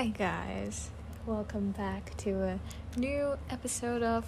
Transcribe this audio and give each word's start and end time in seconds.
Hi, 0.00 0.06
guys. 0.06 0.88
Welcome 1.26 1.72
back 1.72 2.16
to 2.16 2.42
a 2.42 2.98
new 2.98 3.36
episode 3.50 4.02
of 4.02 4.24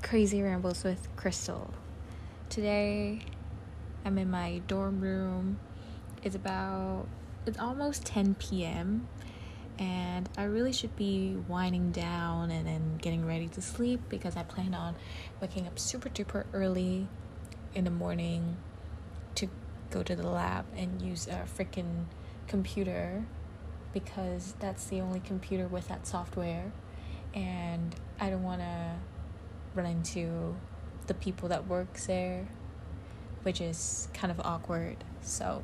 Crazy 0.00 0.42
Rambles 0.42 0.84
with 0.84 1.08
Crystal. 1.16 1.74
Today, 2.48 3.22
I'm 4.04 4.16
in 4.16 4.30
my 4.30 4.62
dorm 4.68 5.00
room. 5.00 5.58
It's 6.22 6.36
about, 6.36 7.08
it's 7.46 7.58
almost 7.58 8.04
10 8.04 8.36
p.m., 8.36 9.08
and 9.76 10.28
I 10.38 10.44
really 10.44 10.72
should 10.72 10.94
be 10.94 11.34
winding 11.48 11.90
down 11.90 12.52
and 12.52 12.64
then 12.64 12.98
getting 12.98 13.26
ready 13.26 13.48
to 13.48 13.60
sleep 13.60 14.00
because 14.08 14.36
I 14.36 14.44
plan 14.44 14.72
on 14.72 14.94
waking 15.40 15.66
up 15.66 15.80
super 15.80 16.10
duper 16.10 16.44
early 16.52 17.08
in 17.74 17.82
the 17.82 17.90
morning 17.90 18.56
to 19.34 19.48
go 19.90 20.04
to 20.04 20.14
the 20.14 20.28
lab 20.28 20.66
and 20.76 21.02
use 21.02 21.26
a 21.26 21.44
freaking 21.58 22.04
computer 22.46 23.24
because 23.92 24.54
that's 24.60 24.86
the 24.86 25.00
only 25.00 25.20
computer 25.20 25.66
with 25.66 25.88
that 25.88 26.06
software. 26.06 26.72
And 27.34 27.94
I 28.20 28.30
don't 28.30 28.42
want 28.42 28.60
to 28.60 28.94
run 29.74 29.86
into 29.86 30.56
the 31.06 31.14
people 31.14 31.48
that 31.48 31.66
works 31.66 32.06
there 32.06 32.46
which 33.42 33.60
is 33.60 34.08
kind 34.12 34.30
of 34.30 34.40
awkward 34.40 34.96
so. 35.22 35.62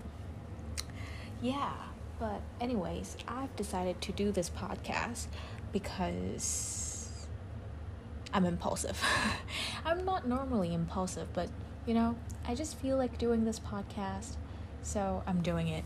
Yeah 1.42 1.72
but 2.18 2.40
anyways 2.60 3.16
I've 3.26 3.54
decided 3.56 4.00
to 4.02 4.12
do 4.12 4.32
this 4.32 4.48
podcast 4.50 5.26
because 5.72 7.26
I'm 8.32 8.44
impulsive. 8.46 9.02
I'm 9.84 10.04
not 10.04 10.26
normally 10.26 10.72
impulsive 10.72 11.28
but 11.34 11.48
you 11.86 11.94
know 11.94 12.16
I 12.46 12.54
just 12.54 12.78
feel 12.78 12.96
like 12.96 13.18
doing 13.18 13.44
this 13.44 13.60
podcast 13.60 14.36
so 14.82 15.22
I'm 15.26 15.42
doing 15.42 15.68
it 15.68 15.84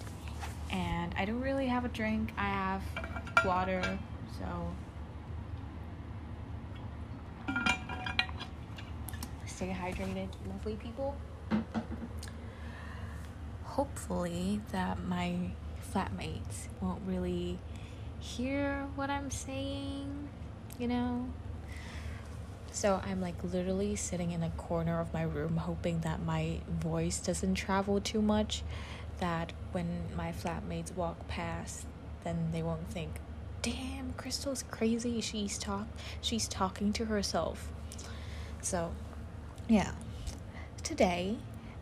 and 0.71 1.15
I 1.17 1.25
don't 1.25 1.41
really 1.41 1.67
have 1.67 1.85
a 1.85 1.89
drink. 1.89 2.33
I 2.37 2.49
have 2.49 2.83
water, 3.45 3.99
so 4.39 4.75
stay 9.47 9.77
hydrated, 9.79 10.29
lovely 10.49 10.77
people. 10.77 11.17
Hopefully, 13.65 14.61
that 14.73 15.03
my 15.05 15.51
flatmates 15.93 16.69
won't 16.81 17.03
really 17.07 17.59
hear 18.19 18.87
what 18.95 19.11
I'm 19.11 19.31
saying, 19.31 20.29
you 20.79 20.89
know. 20.89 21.27
So 22.73 23.01
I'm 23.05 23.21
like 23.21 23.43
literally 23.43 23.97
sitting 23.97 24.31
in 24.31 24.43
a 24.43 24.51
corner 24.51 25.01
of 25.01 25.13
my 25.13 25.23
room 25.23 25.57
hoping 25.57 26.01
that 26.01 26.23
my 26.23 26.61
voice 26.69 27.19
doesn't 27.19 27.55
travel 27.55 28.01
too 28.01 28.23
much 28.23 28.63
that 29.19 29.53
when 29.73 30.05
my 30.17 30.33
flatmates 30.33 30.95
walk 30.95 31.29
past, 31.29 31.87
then 32.25 32.51
they 32.53 32.63
won't 32.63 32.91
think, 32.91 33.21
"Damn, 33.63 34.13
Crystal's 34.15 34.63
crazy. 34.71 35.21
She's 35.21 35.59
talk 35.59 35.87
she's 36.21 36.49
talking 36.49 36.93
to 36.95 37.07
herself." 37.07 37.71
So, 38.61 38.93
yeah. 39.69 39.93
Today, 40.83 41.39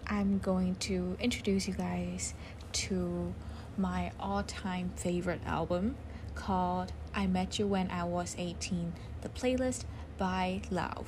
I'm 0.06 0.38
going 0.38 0.76
to 0.76 1.16
introduce 1.20 1.68
you 1.68 1.74
guys 1.74 2.34
to 2.72 3.34
my 3.76 4.10
all-time 4.18 4.90
favorite 4.96 5.40
album 5.46 5.96
called 6.34 6.92
I 7.14 7.26
Met 7.26 7.58
You 7.58 7.66
When 7.66 7.90
I 7.90 8.04
Was 8.04 8.34
18, 8.38 8.92
the 9.22 9.28
playlist 9.28 9.84
by 10.18 10.62
Lauv. 10.70 11.06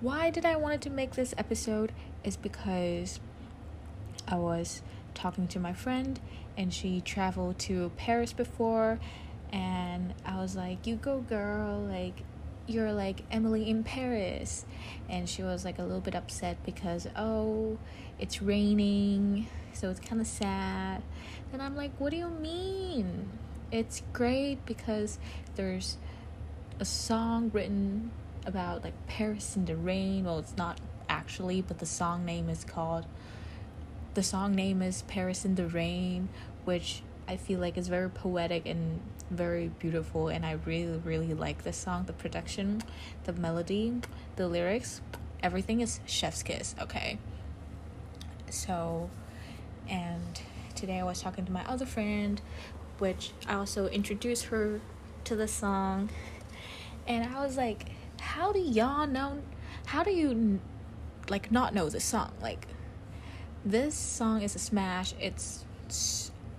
Why 0.00 0.30
did 0.30 0.44
I 0.44 0.56
wanted 0.56 0.82
to 0.82 0.90
make 0.90 1.12
this 1.12 1.34
episode 1.38 1.92
is 2.24 2.36
because 2.36 3.20
I 4.26 4.36
was 4.36 4.82
talking 5.14 5.48
to 5.48 5.58
my 5.58 5.72
friend 5.72 6.20
and 6.56 6.72
she 6.72 7.00
traveled 7.00 7.58
to 7.60 7.90
Paris 7.96 8.32
before 8.32 8.98
and 9.52 10.14
I 10.24 10.40
was 10.40 10.56
like, 10.56 10.86
"You 10.86 10.96
go 10.96 11.20
girl, 11.20 11.78
like 11.80 12.22
you're 12.66 12.92
like 12.92 13.22
Emily 13.30 13.68
in 13.68 13.84
Paris." 13.84 14.64
And 15.08 15.28
she 15.28 15.42
was 15.42 15.64
like 15.64 15.78
a 15.78 15.82
little 15.82 16.00
bit 16.00 16.14
upset 16.14 16.56
because 16.64 17.06
oh, 17.16 17.78
it's 18.18 18.40
raining, 18.40 19.46
so 19.74 19.90
it's 19.90 20.00
kind 20.00 20.20
of 20.20 20.26
sad. 20.26 21.02
And 21.52 21.60
I'm 21.60 21.76
like, 21.76 21.92
"What 21.98 22.10
do 22.10 22.16
you 22.16 22.28
mean?" 22.28 23.28
It's 23.70 24.02
great 24.12 24.64
because 24.66 25.18
there's 25.54 25.98
a 26.80 26.84
song 26.84 27.50
written 27.52 28.10
about 28.46 28.84
like 28.84 29.06
Paris 29.06 29.56
in 29.56 29.66
the 29.66 29.76
rain. 29.76 30.24
Well, 30.24 30.38
it's 30.38 30.56
not 30.56 30.80
actually, 31.08 31.60
but 31.62 31.78
the 31.78 31.86
song 31.86 32.24
name 32.24 32.48
is 32.48 32.64
called 32.64 33.04
the 34.14 34.22
song 34.22 34.54
name 34.54 34.82
is 34.82 35.02
Paris 35.02 35.44
in 35.44 35.54
the 35.54 35.66
Rain, 35.66 36.28
which 36.64 37.02
I 37.26 37.36
feel 37.36 37.60
like 37.60 37.78
is 37.78 37.88
very 37.88 38.10
poetic 38.10 38.66
and 38.66 39.00
very 39.30 39.68
beautiful 39.68 40.28
and 40.28 40.44
I 40.44 40.52
really 40.66 40.98
really 40.98 41.32
like 41.32 41.64
this 41.64 41.78
song. 41.78 42.04
The 42.04 42.12
production, 42.12 42.82
the 43.24 43.32
melody, 43.32 44.00
the 44.36 44.48
lyrics, 44.48 45.00
everything 45.42 45.80
is 45.80 46.00
chef's 46.06 46.42
kiss, 46.42 46.74
okay? 46.80 47.18
So 48.50 49.08
and 49.88 50.40
today 50.74 51.00
I 51.00 51.04
was 51.04 51.22
talking 51.22 51.46
to 51.46 51.52
my 51.52 51.64
other 51.64 51.86
friend, 51.86 52.40
which 52.98 53.30
I 53.48 53.54
also 53.54 53.86
introduced 53.86 54.46
her 54.46 54.80
to 55.24 55.36
the 55.36 55.48
song. 55.48 56.10
And 57.06 57.34
I 57.34 57.44
was 57.44 57.56
like, 57.56 57.88
how 58.20 58.52
do 58.52 58.60
y'all 58.60 59.06
know 59.06 59.42
how 59.86 60.02
do 60.04 60.10
you 60.10 60.60
like 61.30 61.50
not 61.50 61.74
know 61.74 61.88
this 61.88 62.04
song? 62.04 62.32
Like 62.42 62.66
this 63.64 63.94
song 63.94 64.42
is 64.42 64.54
a 64.54 64.58
smash. 64.58 65.14
It's 65.20 65.64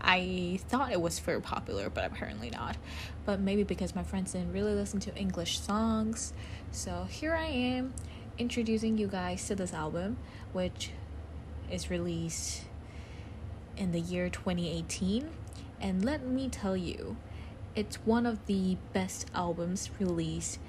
I 0.02 0.60
thought 0.68 0.92
it 0.92 1.00
was 1.00 1.20
very 1.20 1.42
popular, 1.42 1.90
but 1.90 2.04
apparently 2.06 2.50
not. 2.50 2.76
But 3.26 3.40
maybe 3.40 3.64
because 3.64 3.96
my 3.96 4.04
friends 4.04 4.34
didn't 4.34 4.52
really 4.52 4.74
listen 4.74 5.00
to 5.02 5.16
English 5.16 5.60
songs. 5.60 6.34
So 6.72 7.08
here 7.10 7.34
I 7.34 7.46
am 7.46 7.94
introducing 8.38 8.98
you 8.98 9.08
guys 9.08 9.48
to 9.48 9.56
this 9.56 9.74
album, 9.74 10.18
which 10.52 10.92
is 11.72 11.90
released 11.90 12.64
in 13.78 13.92
the 13.92 14.00
year 14.00 14.30
2018. 14.30 15.30
And 15.80 16.04
let 16.04 16.26
me 16.26 16.50
tell 16.50 16.76
you, 16.76 17.16
it's 17.76 17.96
one 18.06 18.26
of 18.26 18.46
the 18.46 18.78
best 18.92 19.32
albums 19.34 19.90
released 20.00 20.60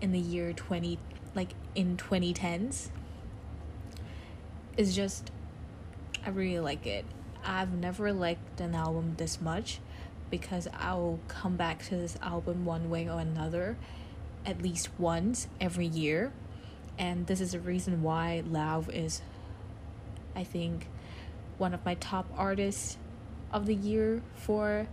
in 0.00 0.12
the 0.12 0.20
year 0.20 0.52
20 0.52 0.98
like 1.34 1.50
in 1.74 1.96
2010s. 1.96 2.88
It's 4.76 4.94
just 4.94 5.32
I 6.24 6.30
really 6.30 6.60
like 6.60 6.86
it. 6.86 7.04
I've 7.44 7.72
never 7.72 8.12
liked 8.12 8.60
an 8.60 8.74
album 8.74 9.14
this 9.16 9.40
much 9.40 9.80
because 10.30 10.68
I'll 10.78 11.18
come 11.28 11.56
back 11.56 11.84
to 11.86 11.96
this 11.96 12.16
album 12.20 12.64
one 12.64 12.90
way 12.90 13.08
or 13.08 13.20
another 13.20 13.76
at 14.44 14.62
least 14.62 14.88
once 14.98 15.48
every 15.60 15.86
year. 15.86 16.32
And 16.98 17.26
this 17.26 17.40
is 17.40 17.52
the 17.52 17.60
reason 17.60 18.02
why 18.02 18.42
Lauv 18.46 18.92
is, 18.92 19.22
I 20.34 20.44
think, 20.44 20.88
one 21.56 21.74
of 21.74 21.84
my 21.84 21.94
top 21.94 22.26
artists 22.36 22.98
of 23.52 23.66
the 23.66 23.74
year 23.74 24.22
for 24.34 24.86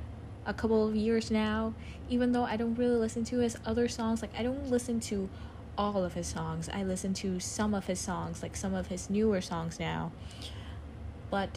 a 0.46 0.54
couple 0.54 0.88
of 0.88 0.96
years 0.96 1.32
now. 1.32 1.74
Even 2.10 2.32
though 2.32 2.44
I 2.44 2.58
don't 2.58 2.76
really 2.76 2.96
listen 2.96 3.24
to 3.26 3.40
his 3.40 3.58
other 3.66 3.88
songs, 3.88 4.22
like, 4.22 4.38
I 4.38 4.44
don't 4.44 4.70
listen 4.70 5.00
to 5.02 5.30
all 5.78 6.04
of 6.04 6.14
his 6.14 6.28
songs. 6.28 6.70
I 6.72 6.84
listen 6.84 7.14
to 7.16 7.40
some 7.40 7.74
of 7.74 7.88
his 7.88 8.00
songs, 8.00 8.42
like 8.44 8.56
some 8.56 8.74
of 8.74 8.88
his 8.88 9.10
newer 9.10 9.42
songs 9.42 9.80
now. 9.80 10.12
But 11.36 11.50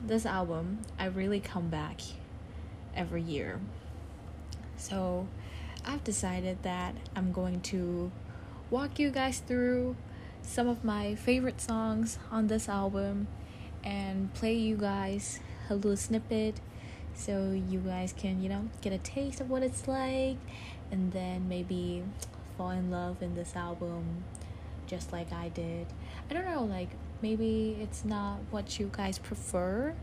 this 0.00 0.24
album, 0.24 0.78
I 0.98 1.04
really 1.04 1.38
come 1.38 1.68
back 1.68 2.00
every 2.96 3.20
year. 3.20 3.60
So 4.78 5.28
I've 5.84 6.02
decided 6.02 6.62
that 6.62 6.94
I'm 7.14 7.30
going 7.30 7.60
to 7.72 8.10
walk 8.70 8.98
you 8.98 9.10
guys 9.10 9.40
through 9.40 9.96
some 10.40 10.68
of 10.68 10.84
my 10.84 11.16
favorite 11.16 11.60
songs 11.60 12.18
on 12.30 12.46
this 12.46 12.66
album 12.66 13.26
and 13.84 14.32
play 14.32 14.54
you 14.54 14.74
guys 14.74 15.38
a 15.68 15.74
little 15.74 15.98
snippet 15.98 16.54
so 17.12 17.52
you 17.52 17.80
guys 17.80 18.14
can, 18.16 18.42
you 18.42 18.48
know, 18.48 18.70
get 18.80 18.94
a 18.94 18.98
taste 18.98 19.38
of 19.38 19.50
what 19.50 19.62
it's 19.62 19.86
like 19.86 20.38
and 20.90 21.12
then 21.12 21.46
maybe 21.46 22.02
fall 22.56 22.70
in 22.70 22.90
love 22.90 23.22
in 23.22 23.34
this 23.34 23.54
album 23.54 24.24
just 24.86 25.12
like 25.12 25.30
I 25.30 25.50
did. 25.50 25.88
I 26.30 26.32
don't 26.32 26.46
know, 26.46 26.64
like 26.64 26.88
maybe 27.24 27.78
it's 27.80 28.04
not 28.04 28.36
what 28.50 28.78
you 28.78 28.90
guys 28.92 29.16
prefer 29.18 29.94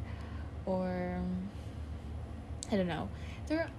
or 0.65 1.21
I 2.71 2.75
don't 2.75 2.87
know. 2.87 3.09
There 3.45 3.59
are 3.59 3.69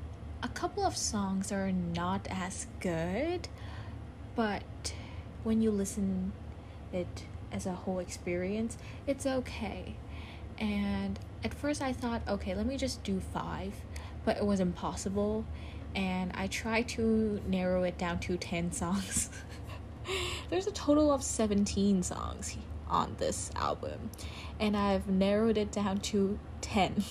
a 0.45 0.49
couple 0.49 0.87
of 0.87 0.97
songs 0.97 1.49
that 1.49 1.57
are 1.57 1.73
not 1.73 2.29
as 2.31 2.69
good, 2.79 3.49
but 4.37 4.95
when 5.43 5.61
you 5.61 5.73
listen 5.73 6.31
it 6.93 7.25
as 7.51 7.67
a 7.67 7.73
whole 7.73 7.99
experience, 7.99 8.79
it's 9.09 9.27
okay. 9.27 9.97
And 10.57 11.19
at 11.43 11.53
first 11.53 11.83
I 11.83 11.93
thought, 11.93 12.23
okay, 12.29 12.55
let 12.55 12.65
me 12.65 12.77
just 12.77 13.03
do 13.03 13.19
5, 13.19 13.75
but 14.25 14.37
it 14.37 14.47
was 14.47 14.61
impossible 14.61 15.45
and 15.97 16.31
I 16.37 16.47
tried 16.47 16.87
to 16.91 17.41
narrow 17.49 17.83
it 17.83 17.99
down 17.99 18.21
to 18.21 18.37
10 18.37 18.71
songs. 18.71 19.31
There's 20.49 20.69
a 20.69 20.73
total 20.73 21.13
of 21.13 21.25
17 21.25 22.05
songs 22.05 22.57
on 22.93 23.17
this 23.19 23.51
album, 23.57 24.11
and 24.61 24.77
I've 24.77 25.09
narrowed 25.09 25.59
it 25.59 25.73
down 25.73 25.99
to 25.99 26.39
10. 26.61 27.03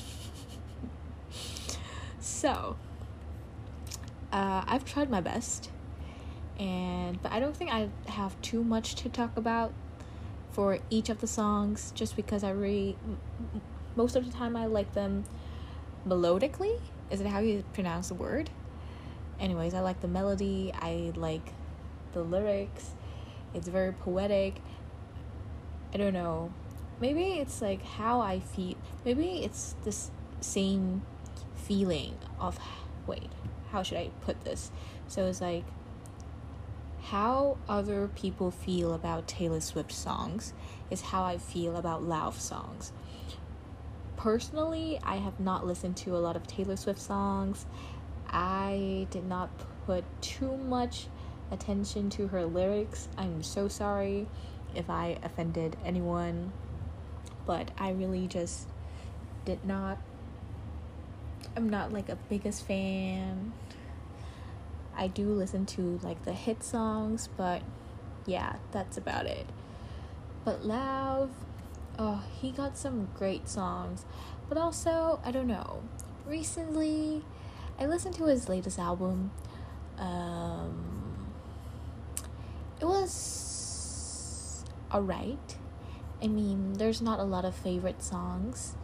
so, 2.22 2.78
uh, 4.32 4.64
I've 4.66 4.86
tried 4.86 5.10
my 5.10 5.20
best, 5.20 5.70
and 6.60 7.22
but 7.22 7.32
I 7.32 7.40
don't 7.40 7.56
think 7.56 7.74
I 7.74 7.90
have 8.08 8.40
too 8.42 8.64
much 8.64 8.96
to 8.96 9.10
talk 9.10 9.36
about 9.36 9.74
for 10.52 10.80
each 10.90 11.10
of 11.10 11.20
the 11.20 11.28
songs, 11.28 11.92
just 11.96 12.16
because 12.16 12.44
I 12.44 12.52
really 12.52 12.96
most 13.96 14.16
of 14.16 14.26
the 14.26 14.32
time 14.32 14.56
I 14.56 14.68
like 14.68 14.94
them 14.94 15.26
melodically. 16.08 16.80
Is 17.10 17.20
it 17.20 17.28
how 17.28 17.40
you 17.40 17.64
pronounce 17.74 18.08
the 18.08 18.14
word? 18.14 18.50
Anyways, 19.40 19.74
I 19.74 19.82
like 19.82 20.02
the 20.02 20.08
melody. 20.08 20.72
I 20.74 21.12
like 21.16 21.54
the 22.14 22.22
lyrics. 22.22 22.92
It's 23.54 23.68
very 23.68 23.92
poetic. 23.92 24.62
I 25.94 25.98
don't 25.98 26.14
know. 26.14 26.52
Maybe 27.00 27.34
it's 27.34 27.62
like 27.62 27.84
how 27.84 28.22
I 28.22 28.40
feel. 28.40 28.76
Maybe 29.04 29.44
it's 29.44 29.76
this 29.84 30.12
same 30.40 31.02
feeling 31.56 32.16
of 32.40 32.60
wait, 33.08 33.30
how 33.72 33.84
should 33.84 33.98
I 33.98 34.10
put 34.22 34.42
this? 34.44 34.72
So 35.08 35.26
it's 35.26 35.42
like 35.42 35.64
how 37.02 37.58
other 37.68 38.08
people 38.08 38.52
feel 38.52 38.94
about 38.94 39.28
Taylor 39.28 39.60
Swift 39.60 39.92
songs 39.92 40.54
is 40.90 41.02
how 41.02 41.24
I 41.24 41.38
feel 41.38 41.76
about 41.76 42.04
Lauv 42.04 42.40
songs. 42.40 42.94
Personally, 44.16 45.00
I 45.04 45.16
have 45.16 45.40
not 45.40 45.66
listened 45.66 45.98
to 45.98 46.16
a 46.16 46.20
lot 46.20 46.36
of 46.36 46.46
Taylor 46.46 46.76
Swift 46.76 47.00
songs. 47.00 47.66
I 48.28 49.08
did 49.10 49.26
not 49.26 49.50
put 49.86 50.04
too 50.22 50.56
much 50.56 51.08
attention 51.50 52.10
to 52.12 52.28
her 52.28 52.46
lyrics. 52.46 53.10
I'm 53.18 53.44
so 53.44 53.68
sorry 53.68 54.28
if 54.76 54.90
I 54.90 55.18
offended 55.24 55.78
anyone, 55.86 56.52
but 57.46 57.72
I 57.78 57.92
really 57.92 58.28
just 58.28 58.68
did 59.46 59.66
not. 59.66 59.98
I'm 61.56 61.70
not 61.70 61.92
like 61.92 62.10
a 62.10 62.16
biggest 62.30 62.66
fan. 62.66 63.54
I 64.96 65.08
do 65.08 65.28
listen 65.28 65.66
to 65.68 66.00
like 66.04 66.24
the 66.24 66.34
hit 66.34 66.64
songs, 66.64 67.30
but 67.36 67.62
yeah, 68.26 68.58
that's 68.72 68.98
about 68.98 69.26
it. 69.26 69.48
But 70.46 70.64
Lauv, 70.64 71.30
oh, 71.98 72.24
he 72.40 72.52
got 72.52 72.78
some 72.78 73.10
great 73.16 73.48
songs, 73.48 74.06
but 74.50 74.58
also, 74.58 75.20
I 75.24 75.32
don't 75.32 75.48
know. 75.48 75.84
Recently, 76.26 77.24
I 77.80 77.86
listened 77.86 78.16
to 78.16 78.26
his 78.26 78.48
latest 78.48 78.80
album. 78.80 79.32
Um, 79.98 81.32
it 82.80 82.86
was 82.86 83.12
alright. 84.94 85.58
I 86.22 86.28
mean, 86.28 86.74
there's 86.74 87.02
not 87.02 87.20
a 87.20 87.24
lot 87.24 87.46
of 87.46 87.56
favorite 87.56 88.04
songs. 88.04 88.76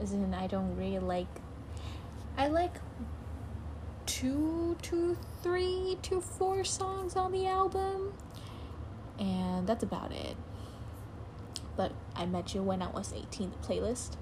As 0.00 0.12
in, 0.12 0.32
I 0.34 0.46
don't 0.46 0.76
really 0.76 1.00
like. 1.00 1.26
I 2.36 2.46
like 2.46 2.74
two 4.06 4.76
to 4.82 5.16
three 5.42 5.98
to 6.02 6.20
four 6.20 6.62
songs 6.64 7.16
on 7.16 7.32
the 7.32 7.46
album, 7.46 8.14
and 9.18 9.66
that's 9.66 9.82
about 9.82 10.12
it. 10.12 10.36
But 11.76 11.92
I 12.14 12.26
Met 12.26 12.54
You 12.54 12.62
When 12.62 12.80
I 12.82 12.90
Was 12.90 13.12
18, 13.12 13.50
the 13.50 13.66
playlist. 13.66 14.16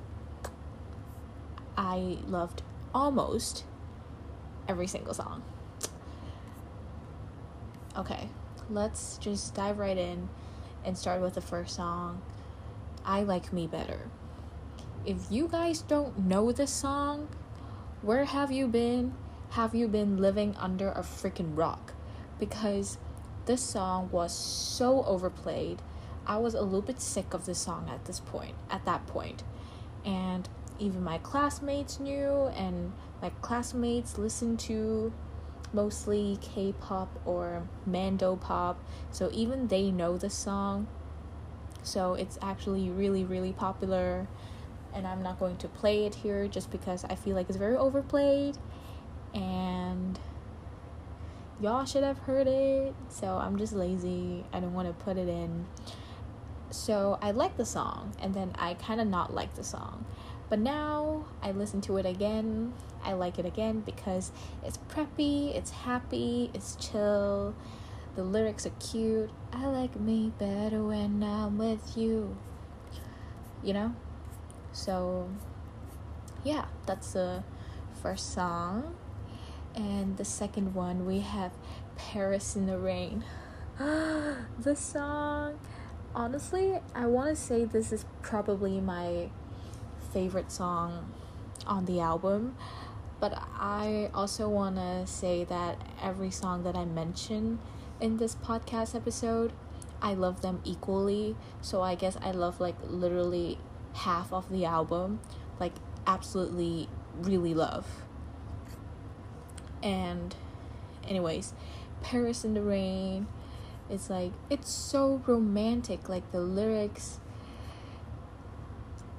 I 1.77 2.19
loved 2.27 2.63
almost 2.95 3.65
every 4.67 4.87
single 4.87 5.13
song. 5.13 5.43
Okay, 7.97 8.29
let's 8.69 9.19
just 9.19 9.55
dive 9.55 9.79
right 9.79 9.97
in 9.97 10.29
and 10.85 10.97
start 10.97 11.21
with 11.21 11.35
the 11.35 11.41
first 11.41 11.77
song 11.77 12.23
I 13.05 13.23
Like 13.23 13.53
Me 13.53 13.67
Better. 13.67 14.09
If 15.05 15.31
you 15.31 15.47
guys 15.49 15.83
don't 15.83 16.27
know 16.27 16.51
this 16.51 16.73
song, 16.73 17.29
where 18.03 18.25
have 18.25 18.51
you 18.51 18.67
been? 18.67 19.15
Have 19.51 19.75
you 19.75 19.87
been 19.87 20.17
living 20.17 20.57
under 20.59 20.91
a 20.91 21.03
freaking 21.03 21.57
rock? 21.57 21.93
Because 22.41 22.99
this 23.47 23.63
song 23.63 24.09
was 24.11 24.37
so 24.37 25.05
overplayed. 25.05 25.81
I 26.27 26.39
was 26.39 26.55
a 26.55 26.63
little 26.63 26.83
bit 26.83 27.01
sick 27.01 27.33
of 27.33 27.47
this 27.47 27.59
song 27.59 27.89
at 27.89 28.05
this 28.07 28.19
point, 28.19 28.57
at 28.69 28.85
that 28.85 29.07
point. 29.07 29.45
And 30.05 30.49
even 30.81 31.05
my 31.05 31.19
classmates 31.19 32.01
knew, 32.01 32.51
and 32.57 32.93
my 33.23 33.31
classmates 33.41 34.19
listened 34.19 34.59
to 34.61 35.13
mostly 35.73 36.39
K 36.41 36.73
pop 36.81 37.09
or 37.25 37.67
Mandopop, 37.89 38.77
so 39.11 39.31
even 39.33 39.69
they 39.69 39.91
know 39.91 40.17
the 40.17 40.31
song. 40.31 40.87
So 41.83 42.15
it's 42.15 42.39
actually 42.43 42.91
really, 42.91 43.25
really 43.25 43.53
popular, 43.53 44.27
and 44.93 45.07
I'm 45.07 45.23
not 45.23 45.39
going 45.39 45.57
to 45.59 45.69
play 45.69 46.07
it 46.07 46.17
here 46.17 46.49
just 46.49 46.71
because 46.71 47.05
I 47.05 47.15
feel 47.15 47.37
like 47.37 47.49
it's 47.49 47.59
very 47.59 47.77
overplayed, 47.77 48.59
and 49.35 50.19
y'all 51.61 51.85
should 51.85 52.03
have 52.03 52.19
heard 52.19 52.47
it. 52.47 52.95
So 53.09 53.37
I'm 53.37 53.57
just 53.57 53.73
lazy. 53.73 54.45
I 54.53 54.61
don't 54.61 54.75
want 54.75 54.89
to 54.89 55.05
put 55.05 55.17
it 55.17 55.29
in. 55.29 55.67
So 56.71 57.19
I 57.23 57.31
like 57.31 57.57
the 57.57 57.65
song, 57.65 58.15
and 58.21 58.35
then 58.35 58.53
I 58.59 58.75
kind 58.75 59.01
of 59.01 59.07
not 59.07 59.33
like 59.33 59.55
the 59.55 59.65
song. 59.65 60.05
But 60.49 60.61
now 60.61 61.27
I 61.43 61.51
listen 61.51 61.81
to 61.83 61.97
it 61.97 62.07
again. 62.07 62.73
I 63.03 63.15
like 63.15 63.39
it 63.39 63.47
again 63.47 63.81
because 63.81 64.31
it's 64.65 64.79
preppy, 64.89 65.55
it's 65.55 65.71
happy, 65.71 66.51
it's 66.55 66.77
chill. 66.77 67.55
The 68.15 68.23
lyrics 68.23 68.65
are 68.65 68.73
cute. 68.81 69.31
I 69.53 69.67
like 69.67 69.99
me 69.99 70.33
better 70.39 70.83
when 70.83 71.23
I'm 71.23 71.59
with 71.59 71.97
you. 71.97 72.37
You 73.63 73.75
know? 73.75 73.95
So, 74.73 75.29
yeah, 76.45 76.67
that's 76.87 77.13
the 77.13 77.43
first 78.01 78.33
song. 78.33 78.95
And 79.75 80.17
the 80.17 80.25
second 80.25 80.75
one, 80.75 81.05
we 81.07 81.21
have 81.21 81.53
Paris 81.97 82.57
in 82.57 82.67
the 82.67 82.79
Rain. 82.79 83.25
the 83.79 84.75
song, 84.75 85.59
honestly, 86.15 86.79
I 86.95 87.07
want 87.07 87.29
to 87.29 87.37
say 87.37 87.65
this 87.65 87.93
is 87.93 88.07
probably 88.23 88.81
my 88.81 89.31
favorite 90.17 90.51
song 90.51 91.13
on 91.67 91.85
the 91.85 92.01
album. 92.01 92.57
But 93.21 93.35
I 93.59 94.09
also 94.15 94.49
want 94.49 94.77
to 94.77 95.07
say 95.07 95.45
that 95.45 95.77
every 96.03 96.31
song 96.31 96.63
that 96.63 96.75
I 96.75 96.87
mention 96.87 97.59
in 98.01 98.17
this 98.17 98.35
podcast 98.35 98.95
episode, 98.95 99.53
I 100.01 100.15
love 100.15 100.41
them 100.41 100.63
equally. 100.65 101.37
So 101.61 101.83
I 101.83 101.97
guess 101.97 102.17
I 102.23 102.31
love 102.31 102.61
like 102.61 102.77
literally 102.89 103.59
half 103.93 104.33
of 104.33 104.49
the 104.49 104.65
album. 104.65 105.21
Like, 105.61 105.75
absolutely, 106.07 106.89
really 107.19 107.53
love. 107.53 107.87
And, 109.83 110.35
anyways, 111.07 111.53
Paris 112.03 112.43
in 112.43 112.55
the 112.55 112.63
Rain. 112.63 113.27
It's 113.91 114.09
like, 114.09 114.33
it's 114.49 114.71
so 114.71 115.23
romantic. 115.27 116.09
Like, 116.09 116.33
the 116.33 116.41
lyrics 116.41 117.21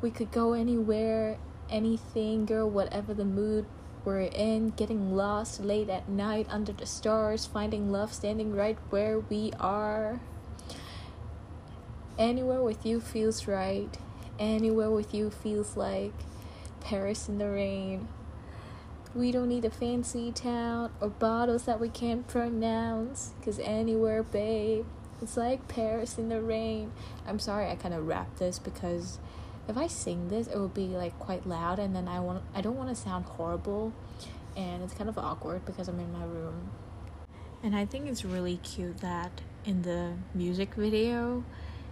we 0.01 0.11
could 0.11 0.31
go 0.31 0.53
anywhere, 0.53 1.37
anything, 1.69 2.45
girl, 2.45 2.69
whatever 2.69 3.13
the 3.13 3.25
mood 3.25 3.65
we're 4.05 4.21
in, 4.21 4.69
getting 4.69 5.15
lost 5.15 5.59
late 5.59 5.89
at 5.89 6.07
night 6.07 6.47
under 6.49 6.71
the 6.71 6.85
stars, 6.85 7.45
finding 7.45 7.91
love 7.91 8.13
standing 8.13 8.55
right 8.55 8.77
where 8.89 9.19
we 9.19 9.51
are. 9.59 10.21
Anywhere 12.17 12.63
with 12.63 12.85
you 12.85 13.01
feels 13.01 13.47
right. 13.47 13.97
Anywhere 14.39 14.89
with 14.89 15.13
you 15.13 15.29
feels 15.29 15.75
like 15.75 16.13
Paris 16.79 17.27
in 17.27 17.37
the 17.37 17.49
rain. 17.49 18.07
We 19.13 19.31
don't 19.31 19.49
need 19.49 19.65
a 19.65 19.69
fancy 19.69 20.31
town 20.31 20.91
or 21.01 21.09
bottles 21.09 21.65
that 21.65 21.79
we 21.79 21.89
can't 21.89 22.27
pronounce. 22.27 23.33
Cause 23.43 23.59
anywhere, 23.59 24.23
babe, 24.23 24.85
it's 25.21 25.37
like 25.37 25.67
Paris 25.67 26.17
in 26.17 26.29
the 26.29 26.39
rain. 26.39 26.91
I'm 27.27 27.39
sorry 27.39 27.69
I 27.69 27.75
kind 27.75 27.93
of 27.93 28.07
rapped 28.07 28.39
this 28.39 28.59
because 28.59 29.19
if 29.67 29.77
I 29.77 29.87
sing 29.87 30.29
this, 30.29 30.47
it 30.47 30.57
will 30.57 30.69
be 30.69 30.87
like 30.87 31.17
quite 31.19 31.45
loud, 31.47 31.79
and 31.79 31.95
then 31.95 32.07
I 32.07 32.19
want 32.19 32.43
I 32.55 32.61
don't 32.61 32.77
want 32.77 32.89
to 32.89 32.95
sound 32.95 33.25
horrible, 33.25 33.93
and 34.55 34.83
it's 34.83 34.93
kind 34.93 35.09
of 35.09 35.17
awkward 35.17 35.65
because 35.65 35.87
I'm 35.87 35.99
in 35.99 36.11
my 36.13 36.23
room. 36.23 36.71
And 37.63 37.75
I 37.75 37.85
think 37.85 38.07
it's 38.07 38.23
really 38.23 38.57
cute 38.57 38.99
that 38.99 39.41
in 39.65 39.81
the 39.81 40.13
music 40.33 40.75
video, 40.75 41.43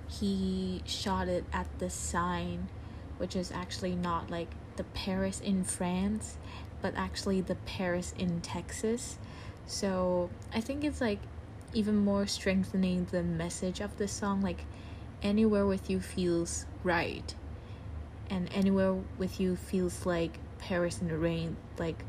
he 0.08 0.82
shot 0.86 1.28
it 1.28 1.44
at 1.52 1.68
the 1.80 1.90
sign, 1.90 2.70
which 3.18 3.36
is 3.36 3.52
actually 3.52 3.96
not 3.96 4.30
like 4.30 4.50
the 4.78 4.84
Paris 4.84 5.42
in 5.42 5.64
France, 5.64 6.38
but 6.82 6.94
actually 6.96 7.42
the 7.42 7.56
Paris 7.56 8.14
in 8.18 8.42
Texas. 8.42 9.18
So 9.68 10.30
I 10.54 10.62
think 10.62 10.84
it's 10.84 11.02
like 11.02 11.20
even 11.74 11.98
more 11.98 12.28
strengthening 12.28 13.08
the 13.12 13.24
message 13.24 13.82
of 13.82 13.98
the 13.98 14.08
song. 14.08 14.42
Like, 14.42 14.66
anywhere 15.22 15.66
with 15.66 15.90
you 15.90 16.00
feels 16.00 16.66
right 16.84 17.34
and 18.30 18.50
anywhere 18.54 18.94
with 19.18 19.40
you 19.40 19.56
feels 19.56 20.06
like 20.06 20.40
Paris 20.58 21.02
in 21.02 21.08
the 21.08 21.18
rain, 21.18 21.58
like 21.78 22.04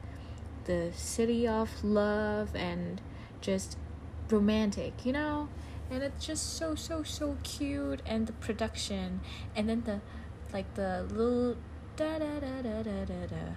the 0.65 0.91
city 0.95 1.47
of 1.47 1.85
love 1.85 2.55
and 2.55 3.01
just 3.41 3.77
romantic, 4.31 5.05
you 5.05 5.13
know? 5.13 5.49
And 5.91 6.03
it's 6.03 6.27
just 6.27 6.57
so 6.57 6.75
so 6.75 7.03
so 7.03 7.37
cute 7.45 8.03
and 8.05 8.27
the 8.27 8.33
production 8.33 9.21
and 9.55 9.69
then 9.69 9.83
the 9.85 10.01
like 10.53 10.75
the 10.75 11.07
little 11.11 11.57
da 11.97 12.19
da 12.19 12.41
da 12.41 12.63
da 12.63 12.83
da 12.83 13.05
da 13.05 13.27
da 13.27 13.55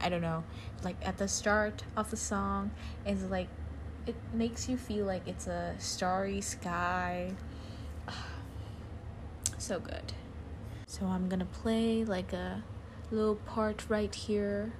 I 0.00 0.08
don't 0.08 0.22
know. 0.22 0.44
Like 0.82 0.96
at 1.02 1.18
the 1.18 1.28
start 1.28 1.84
of 1.96 2.10
the 2.10 2.16
song 2.16 2.70
is 3.06 3.22
like 3.24 3.48
it 4.06 4.16
makes 4.32 4.68
you 4.68 4.76
feel 4.76 5.06
like 5.06 5.28
it's 5.28 5.46
a 5.46 5.74
starry 5.78 6.40
sky. 6.40 7.32
so 9.58 9.78
good. 9.78 10.12
So 10.90 11.06
I'm 11.06 11.28
gonna 11.28 11.44
play 11.44 12.04
like 12.04 12.32
a 12.32 12.64
little 13.12 13.36
part 13.36 13.88
right 13.88 14.12
here 14.12 14.72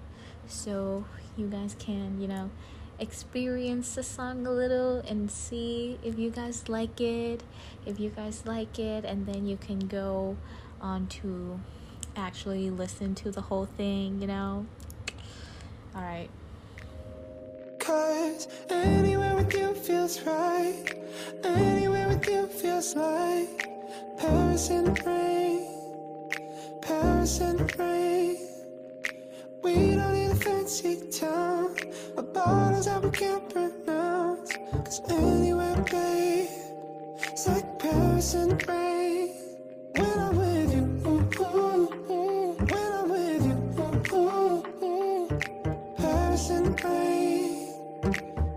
so 0.48 1.04
you 1.36 1.46
guys 1.46 1.76
can, 1.78 2.20
you 2.20 2.26
know, 2.26 2.50
experience 2.98 3.94
the 3.94 4.02
song 4.02 4.44
a 4.44 4.50
little 4.50 4.98
and 5.06 5.30
see 5.30 6.00
if 6.02 6.18
you 6.18 6.30
guys 6.30 6.68
like 6.68 7.00
it. 7.00 7.44
If 7.86 8.00
you 8.00 8.10
guys 8.10 8.42
like 8.44 8.76
it, 8.76 9.04
and 9.04 9.24
then 9.24 9.46
you 9.46 9.56
can 9.56 9.86
go 9.86 10.36
on 10.80 11.06
to 11.22 11.60
actually 12.16 12.70
listen 12.70 13.14
to 13.14 13.30
the 13.30 13.42
whole 13.42 13.66
thing, 13.66 14.20
you 14.20 14.26
know. 14.26 14.66
All 15.94 16.02
right. 16.02 16.28
Cause 17.78 18.48
anywhere 18.68 19.36
with 19.36 19.54
you 19.54 19.74
feels 19.74 20.20
right. 20.22 20.86
Anywhere 21.44 22.08
with 22.08 22.28
you 22.28 22.48
feels 22.48 22.96
like 22.96 23.70
Paris. 24.18 25.39
Paris 27.20 27.38
the 27.38 27.74
rain. 27.78 28.38
We 29.62 29.74
don't 29.94 30.14
need 30.14 30.30
a 30.30 30.34
fancy 30.36 31.10
town. 31.10 31.76
Bottles 32.32 32.86
that 32.86 33.02
we 33.02 33.10
can't 33.10 33.46
pronounce 33.50 34.52
Cause 34.72 35.00
anywhere 35.10 35.84
It's 37.20 37.46
like 37.46 37.78
Paris 37.78 38.34
rain 38.66 39.30
When 39.96 40.18
I'm 40.18 40.36
with 40.36 40.72
you 40.74 40.84
ooh, 41.06 41.28
ooh, 41.40 41.92
ooh. 42.10 42.52
When 42.54 42.92
I'm 42.92 43.10
with 43.10 43.44
you 43.44 43.56
ooh, 44.14 44.64
ooh, 44.82 45.28
Paris 45.98 46.50
rain 46.84 47.68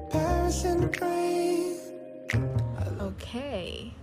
Paris 0.09 0.63
in 0.63 0.81
the 0.81 0.87
rain 1.01 1.77
Okay. 3.01 3.93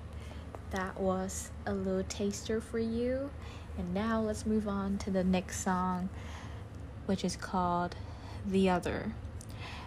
That 0.71 1.01
was 1.01 1.51
a 1.67 1.73
little 1.73 2.05
taster 2.05 2.61
for 2.61 2.79
you 2.79 3.31
and 3.79 3.95
now 3.95 4.21
let's 4.21 4.47
move 4.47 4.69
on 4.69 4.99
to 4.99 5.11
the 5.11 5.25
next 5.25 5.61
song, 5.61 6.09
which 7.07 7.25
is 7.25 7.37
called 7.37 7.97
The 8.47 8.69
Other. 8.69 9.13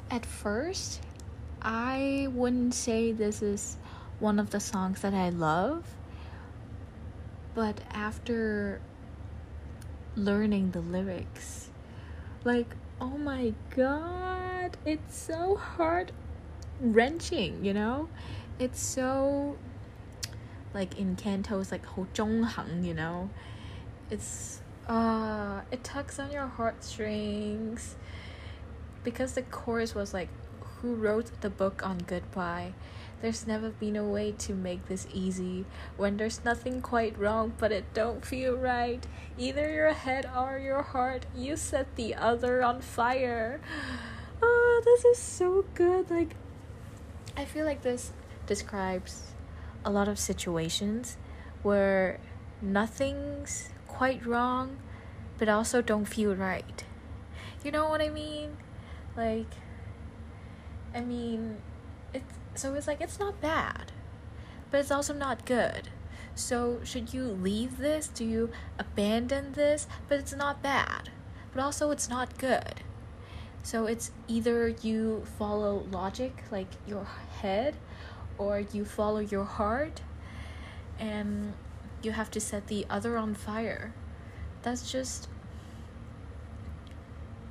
At 0.10 0.26
first, 0.26 1.02
I 1.62 2.28
wouldn't 2.32 2.74
say 2.74 3.12
this 3.12 3.42
is 3.42 3.78
one 4.20 4.40
of 4.40 4.50
the 4.50 4.60
songs 4.60 5.02
that 5.02 5.14
I 5.14 5.30
love, 5.30 5.86
but 7.56 7.80
after 7.92 8.82
learning 10.16 10.72
the 10.72 10.82
lyrics, 10.82 11.70
like, 12.44 12.76
oh 13.00 13.18
my 13.18 13.54
god, 13.76 14.78
it's 14.86 15.18
so 15.18 15.56
heart 15.56 16.12
wrenching, 16.80 17.64
you 17.64 17.74
know? 17.74 18.10
It's 18.60 18.82
so 18.82 19.58
like 20.74 20.98
in 20.98 21.16
Canto 21.16 21.60
it's 21.60 21.72
like 21.72 21.86
Ho 21.86 22.08
chong 22.14 22.44
Hang, 22.44 22.84
you 22.84 22.94
know? 22.94 23.30
It's 24.10 24.62
uh 24.88 25.62
it 25.72 25.84
tugs 25.84 26.20
on 26.20 26.32
your 26.32 26.48
heartstrings. 26.48 27.96
Because 29.04 29.34
the 29.34 29.42
chorus 29.44 29.96
was 29.96 30.14
like 30.14 30.30
who 30.82 30.96
wrote 30.96 31.32
the 31.42 31.50
book 31.50 31.86
on 31.86 32.00
goodbye? 32.00 32.74
There's 33.22 33.48
never 33.48 33.70
been 33.70 33.96
a 33.96 34.04
way 34.04 34.34
to 34.40 34.54
make 34.54 34.88
this 34.88 35.08
easy 35.14 35.66
when 35.96 36.18
there's 36.18 36.44
nothing 36.44 36.82
quite 36.82 37.18
wrong 37.18 37.54
but 37.58 37.72
it 37.72 37.94
don't 37.94 38.26
feel 38.26 38.56
right. 38.56 39.06
Either 39.38 39.72
your 39.72 39.94
head 39.94 40.30
or 40.38 40.60
your 40.60 40.82
heart 40.82 41.26
you 41.36 41.56
set 41.56 41.96
the 41.96 42.16
other 42.16 42.64
on 42.64 42.82
fire. 42.82 43.62
Oh 44.46 44.82
this 44.84 45.06
is 45.06 45.18
so 45.20 45.64
good. 45.74 46.12
Like 46.12 46.36
i 47.38 47.46
feel 47.46 47.66
like 47.66 47.82
this 47.82 48.12
describes 48.46 49.34
a 49.86 49.90
lot 49.90 50.08
of 50.08 50.20
situations 50.20 51.18
where 51.62 52.20
nothing's 52.62 53.70
quite 53.94 54.26
wrong, 54.26 54.78
but 55.38 55.48
also 55.48 55.82
don't 55.82 56.06
feel 56.06 56.36
right. 56.36 56.84
You 57.64 57.72
know 57.72 57.88
what 57.90 58.02
I 58.02 58.10
mean? 58.10 58.58
Like, 59.16 59.52
I 60.94 61.02
mean, 61.02 61.58
it's 62.14 62.34
so 62.56 62.74
it's 62.74 62.88
like 62.88 63.02
it's 63.02 63.20
not 63.20 63.40
bad, 63.40 63.92
but 64.72 64.80
it's 64.80 64.92
also 64.92 65.14
not 65.14 65.46
good. 65.46 65.90
So, 66.36 66.80
should 66.84 67.14
you 67.14 67.26
leave 67.26 67.78
this? 67.78 68.08
Do 68.08 68.26
you 68.26 68.50
abandon 68.80 69.54
this? 69.54 69.88
But 70.08 70.20
it's 70.20 70.34
not 70.34 70.64
bad, 70.64 71.10
but 71.54 71.62
also 71.62 71.92
it's 71.92 72.10
not 72.10 72.38
good. 72.40 72.82
So, 73.62 73.86
it's 73.86 74.12
either 74.28 74.70
you 74.70 75.24
follow 75.38 75.86
logic, 75.92 76.44
like 76.52 76.72
your 76.88 77.06
head, 77.42 77.76
or 78.38 78.60
you 78.60 78.84
follow 78.84 79.20
your 79.20 79.44
heart, 79.44 80.02
and 81.00 81.54
you 82.06 82.12
have 82.12 82.30
to 82.32 82.40
set 82.40 82.68
the 82.68 82.86
other 82.90 83.18
on 83.18 83.34
fire. 83.34 83.94
That's 84.62 84.92
just. 84.92 85.30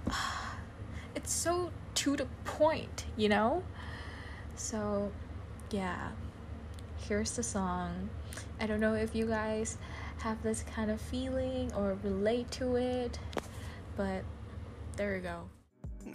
It's 1.14 1.30
so 1.30 1.71
to 1.94 2.16
the 2.16 2.26
point, 2.44 3.04
you 3.18 3.28
know? 3.28 3.62
So, 4.56 5.12
yeah. 5.71 6.09
Here's 7.06 7.32
the 7.32 7.42
song. 7.42 8.09
I 8.59 8.66
don't 8.66 8.80
know 8.80 8.94
if 8.94 9.14
you 9.14 9.26
guys 9.26 9.76
have 10.21 10.42
this 10.42 10.64
kind 10.75 10.90
of 10.90 11.00
feeling 11.00 11.71
or 11.75 11.99
relate 12.02 12.50
to 12.52 12.76
it, 12.76 13.18
but 13.97 14.25
there 14.97 15.16
you 15.16 15.21
go. 15.21 15.42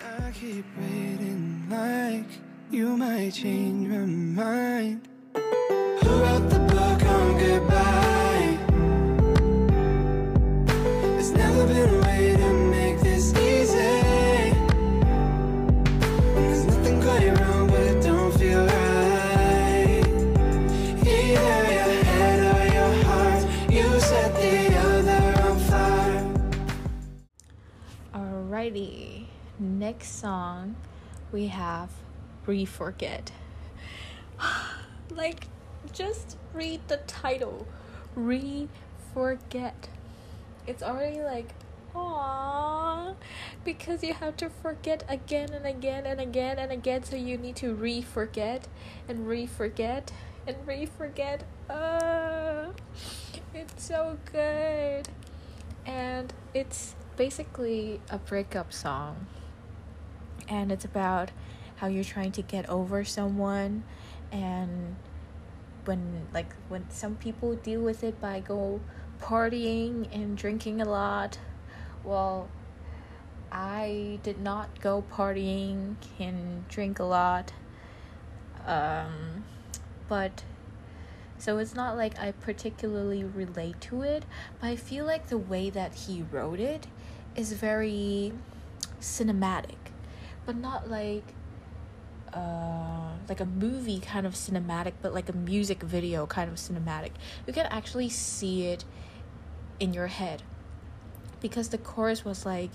I 0.01 0.31
keep 0.31 0.65
waiting 0.79 1.67
like 1.69 2.29
you 2.71 2.97
might 2.97 3.33
change 3.33 3.87
mind. 3.87 5.07
Who 5.33 5.41
wrote 5.41 6.49
the 6.49 6.59
book 6.59 7.03
on 7.03 7.37
goodbye? 7.37 7.86
Next 29.87 30.19
song 30.19 30.75
we 31.31 31.47
have 31.47 31.89
Re-Forget 32.45 33.31
Like, 35.09 35.47
just 35.93 36.35
read 36.53 36.81
the 36.89 36.97
title. 37.07 37.65
Re-Forget 38.13 39.87
it's 40.67 40.83
already 40.83 41.21
like 41.21 41.53
Aww, 41.95 43.15
because 43.63 44.03
you 44.03 44.13
have 44.13 44.35
to 44.37 44.49
forget 44.49 45.05
again 45.07 45.53
and 45.53 45.65
again 45.65 46.05
and 46.05 46.19
again 46.19 46.59
and 46.59 46.71
again, 46.71 47.03
so 47.03 47.15
you 47.15 47.37
need 47.37 47.55
to 47.55 47.73
re 47.73 48.01
forget 48.01 48.67
and 49.07 49.25
re 49.25 49.47
forget 49.47 50.11
and 50.45 50.57
re 50.67 50.85
forget. 50.85 51.43
Uh, 51.69 52.67
it's 53.53 53.85
so 53.85 54.17
good, 54.31 55.07
and 55.85 56.33
it's 56.53 56.93
basically 57.15 57.99
a 58.11 58.19
breakup 58.19 58.71
song, 58.71 59.25
and 60.47 60.71
it's 60.71 60.85
about 60.85 61.31
how 61.77 61.87
you're 61.87 62.03
trying 62.03 62.31
to 62.33 62.41
get 62.41 62.67
over 62.69 63.03
someone, 63.03 63.83
and 64.31 64.95
when 65.85 66.27
like 66.33 66.53
when 66.69 66.89
some 66.89 67.15
people 67.15 67.55
deal 67.55 67.81
with 67.81 68.03
it 68.03 68.19
by 68.19 68.39
go 68.39 68.79
partying 69.21 70.07
and 70.13 70.37
drinking 70.37 70.81
a 70.81 70.85
lot. 70.85 71.39
Well, 72.03 72.49
I 73.51 74.19
did 74.23 74.39
not 74.39 74.81
go 74.81 75.03
partying 75.11 75.95
and 76.19 76.67
drink 76.67 76.99
a 76.99 77.03
lot. 77.03 77.53
Um, 78.65 79.45
but 80.09 80.43
so 81.37 81.57
it's 81.57 81.75
not 81.75 81.95
like 81.95 82.19
I 82.19 82.31
particularly 82.31 83.23
relate 83.23 83.79
to 83.81 84.01
it, 84.01 84.25
but 84.59 84.67
I 84.67 84.75
feel 84.75 85.05
like 85.05 85.27
the 85.27 85.37
way 85.37 85.69
that 85.69 85.93
he 85.93 86.23
wrote 86.31 86.59
it 86.59 86.87
is 87.35 87.53
very 87.53 88.33
cinematic, 88.99 89.86
but 90.47 90.55
not 90.55 90.89
like 90.89 91.33
uh, 92.33 93.11
like 93.29 93.39
a 93.39 93.45
movie 93.45 93.99
kind 93.99 94.25
of 94.25 94.33
cinematic, 94.33 94.93
but 95.01 95.13
like 95.13 95.29
a 95.29 95.33
music 95.33 95.83
video 95.83 96.25
kind 96.25 96.49
of 96.49 96.55
cinematic. 96.55 97.11
You 97.45 97.53
can 97.53 97.67
actually 97.67 98.09
see 98.09 98.65
it 98.65 98.85
in 99.79 99.93
your 99.93 100.07
head. 100.07 100.41
Because 101.39 101.69
the 101.69 101.77
chorus 101.77 102.25
was 102.25 102.45
like 102.45 102.71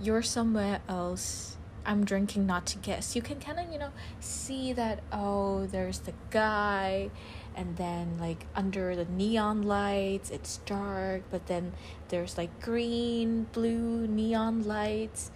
you're 0.00 0.22
somewhere 0.22 0.80
else. 0.88 1.58
I'm 1.84 2.04
drinking 2.04 2.46
not 2.46 2.66
to 2.66 2.78
guess. 2.78 3.16
You 3.16 3.22
can 3.22 3.40
kind 3.40 3.58
of 3.58 3.70
you 3.72 3.78
know 3.78 3.90
see 4.20 4.72
that 4.72 5.02
oh 5.12 5.66
there's 5.66 5.98
the 5.98 6.14
guy 6.30 7.10
and 7.56 7.76
then 7.76 8.16
like 8.20 8.46
under 8.54 8.94
the 8.94 9.04
neon 9.06 9.62
lights 9.62 10.30
it's 10.30 10.58
dark 10.58 11.22
but 11.32 11.46
then 11.48 11.72
there's 12.08 12.38
like 12.38 12.60
green 12.60 13.44
blue 13.52 14.06
neon 14.06 14.62
lights 14.62 15.32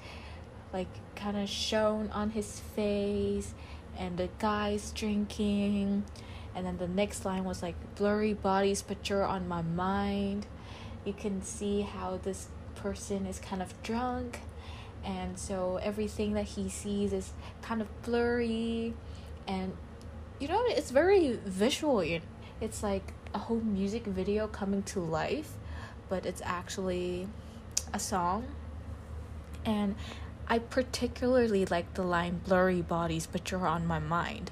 like 0.75 0.88
kind 1.14 1.37
of 1.37 1.49
shown 1.49 2.11
on 2.11 2.31
his 2.31 2.61
face 2.75 3.54
and 3.97 4.19
the 4.19 4.28
guy's 4.40 4.90
drinking 4.90 6.04
and 6.54 6.66
then 6.66 6.76
the 6.78 6.88
next 6.88 7.25
line 7.25 7.45
was 7.45 7.62
like 7.62 7.76
blurry 7.95 8.35
bodies 8.35 8.83
you're 9.09 9.25
on 9.25 9.47
my 9.49 9.62
mind. 9.62 10.47
You 11.04 11.12
can 11.12 11.43
see 11.43 11.83
how 11.83 12.19
this 12.23 12.49
person 12.75 13.25
is 13.26 13.38
kind 13.38 13.62
of 13.62 13.81
drunk 13.83 14.40
and 15.04 15.38
so 15.38 15.78
everything 15.81 16.33
that 16.33 16.45
he 16.45 16.69
sees 16.69 17.12
is 17.12 17.33
kind 17.62 17.81
of 17.81 18.02
blurry 18.02 18.95
and 19.47 19.76
you 20.40 20.49
know 20.49 20.62
it's 20.66 20.90
very 20.90 21.38
visual 21.45 22.00
it's 22.61 22.83
like 22.83 23.12
a 23.33 23.38
whole 23.38 23.61
music 23.61 24.04
video 24.07 24.49
coming 24.49 24.83
to 24.83 24.99
life 25.00 25.52
but 26.09 26.26
it's 26.26 26.43
actually 26.45 27.28
a 27.93 27.99
song 27.99 28.45
and 29.64 29.95
i 30.49 30.59
particularly 30.59 31.65
like 31.67 31.93
the 31.95 32.03
line 32.03 32.41
blurry 32.47 32.83
bodies 32.83 33.27
but 33.31 33.51
you're 33.51 33.67
on 33.67 33.87
my 33.87 33.99
mind 33.99 34.51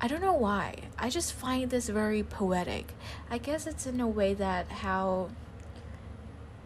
i 0.00 0.08
don't 0.08 0.20
know 0.20 0.32
why 0.32 0.74
i 0.98 1.08
just 1.08 1.32
find 1.32 1.70
this 1.70 1.88
very 1.88 2.22
poetic 2.22 2.92
i 3.30 3.38
guess 3.38 3.66
it's 3.66 3.86
in 3.86 4.00
a 4.00 4.08
way 4.08 4.34
that 4.34 4.68
how 4.68 5.28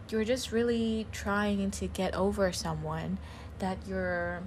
you're 0.09 0.25
just 0.25 0.53
really 0.53 1.07
trying 1.11 1.71
to 1.71 1.87
get 1.89 2.15
over 2.15 2.53
someone 2.53 3.19
that 3.59 3.79
you're 3.89 4.43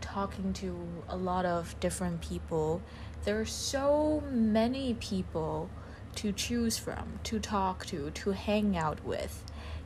talking 0.00 0.52
to 0.52 0.76
a 1.08 1.16
lot 1.16 1.46
of 1.46 1.78
different 1.80 2.20
people. 2.20 2.82
There 3.24 3.40
are 3.40 3.46
so 3.46 4.22
many 4.30 4.94
people 4.94 5.70
to 6.16 6.32
choose 6.32 6.76
from, 6.76 7.20
to 7.24 7.38
talk 7.38 7.86
to, 7.86 8.10
to 8.10 8.30
hang 8.32 8.76
out 8.76 9.02
with. 9.04 9.44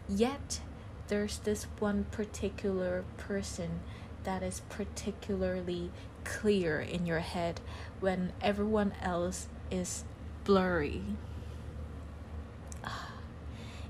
Yet, 0.09 0.61
there's 1.09 1.39
this 1.39 1.65
one 1.79 2.05
particular 2.11 3.05
person 3.17 3.81
that 4.25 4.43
is 4.43 4.61
particularly 4.69 5.91
clear 6.25 6.81
in 6.81 7.07
your 7.07 7.21
head 7.21 7.61
when 8.01 8.33
everyone 8.43 8.93
else 9.01 9.49
is 9.71 10.05
blurry. 10.45 11.03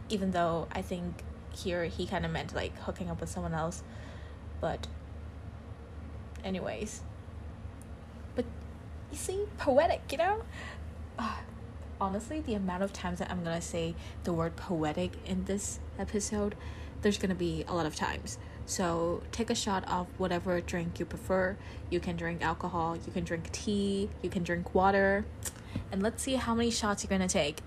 Even 0.08 0.32
though 0.32 0.68
I 0.73 0.82
think 0.82 1.23
here 1.54 1.87
he 1.87 2.06
kind 2.06 2.25
of 2.25 2.30
meant 2.30 2.54
like 2.54 2.76
hooking 2.80 3.11
up 3.11 3.20
with 3.20 3.30
someone 3.30 3.54
else, 3.54 3.82
but 4.61 4.87
anyways. 6.44 7.00
But 8.35 8.44
you 9.11 9.16
see, 9.16 9.44
poetic, 9.58 10.02
you 10.12 10.18
know? 10.18 10.42
Honestly, 12.00 12.40
the 12.40 12.54
amount 12.54 12.82
of 12.82 12.92
times 12.92 13.20
that 13.20 13.30
I'm 13.30 13.42
gonna 13.42 13.62
say 13.62 13.94
the 14.25 14.35
word 14.35 14.54
poetic 14.56 15.12
in 15.25 15.44
this 15.44 15.80
episode, 15.99 16.54
there's 17.06 17.18
gonna 17.18 17.36
be 17.36 17.64
a 17.68 17.72
lot 17.72 17.86
of 17.86 17.94
times. 17.94 18.36
So 18.64 19.22
take 19.30 19.48
a 19.48 19.54
shot 19.54 19.88
of 19.88 20.08
whatever 20.18 20.60
drink 20.60 20.98
you 20.98 21.06
prefer. 21.06 21.56
You 21.88 22.00
can 22.00 22.16
drink 22.16 22.42
alcohol, 22.42 22.96
you 22.96 23.12
can 23.12 23.22
drink 23.22 23.52
tea, 23.52 24.10
you 24.22 24.28
can 24.28 24.42
drink 24.42 24.75
water. 24.75 25.25
And 25.92 26.02
let's 26.02 26.20
see 26.25 26.34
how 26.34 26.52
many 26.52 26.72
shots 26.72 27.04
you're 27.04 27.08
gonna 27.08 27.28
take 27.28 27.60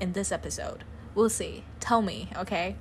in 0.00 0.14
this 0.14 0.32
episode. 0.32 0.84
We'll 1.14 1.28
see. 1.28 1.64
Tell 1.80 2.00
me, 2.00 2.30
okay? 2.34 2.76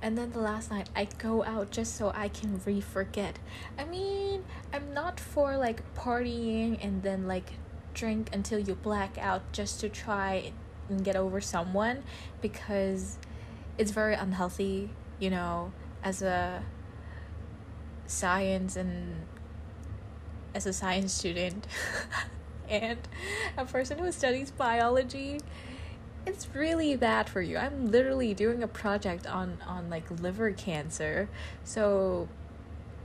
and 0.00 0.16
then 0.16 0.30
the 0.30 0.38
last 0.38 0.70
night 0.70 0.88
I 0.94 1.08
go 1.18 1.42
out 1.42 1.72
just 1.72 1.96
so 1.96 2.12
I 2.14 2.28
can 2.28 2.60
re 2.64 2.80
forget. 2.80 3.36
I 3.76 3.84
mean, 3.84 4.44
I'm 4.72 4.94
not 4.94 5.18
for 5.18 5.56
like 5.56 5.82
partying 5.96 6.78
and 6.80 7.02
then 7.02 7.26
like 7.26 7.54
drink 7.94 8.30
until 8.32 8.60
you 8.60 8.76
black 8.76 9.18
out 9.18 9.50
just 9.50 9.80
to 9.80 9.88
try 9.88 10.52
and 10.88 11.04
get 11.04 11.16
over 11.16 11.40
someone 11.40 12.02
because 12.40 13.18
it's 13.76 13.90
very 13.90 14.14
unhealthy, 14.14 14.90
you 15.18 15.30
know, 15.30 15.72
as 16.02 16.22
a 16.22 16.62
science 18.06 18.76
and 18.76 19.26
as 20.54 20.66
a 20.66 20.72
science 20.72 21.12
student 21.12 21.66
and 22.68 22.98
a 23.56 23.64
person 23.64 23.98
who 23.98 24.10
studies 24.10 24.50
biology 24.50 25.40
it's 26.28 26.54
really 26.54 26.94
bad 26.96 27.28
for 27.28 27.40
you. 27.40 27.56
I'm 27.56 27.90
literally 27.90 28.34
doing 28.34 28.62
a 28.62 28.68
project 28.68 29.26
on 29.26 29.58
on 29.66 29.88
like 29.88 30.10
liver 30.20 30.52
cancer. 30.52 31.28
So 31.64 32.28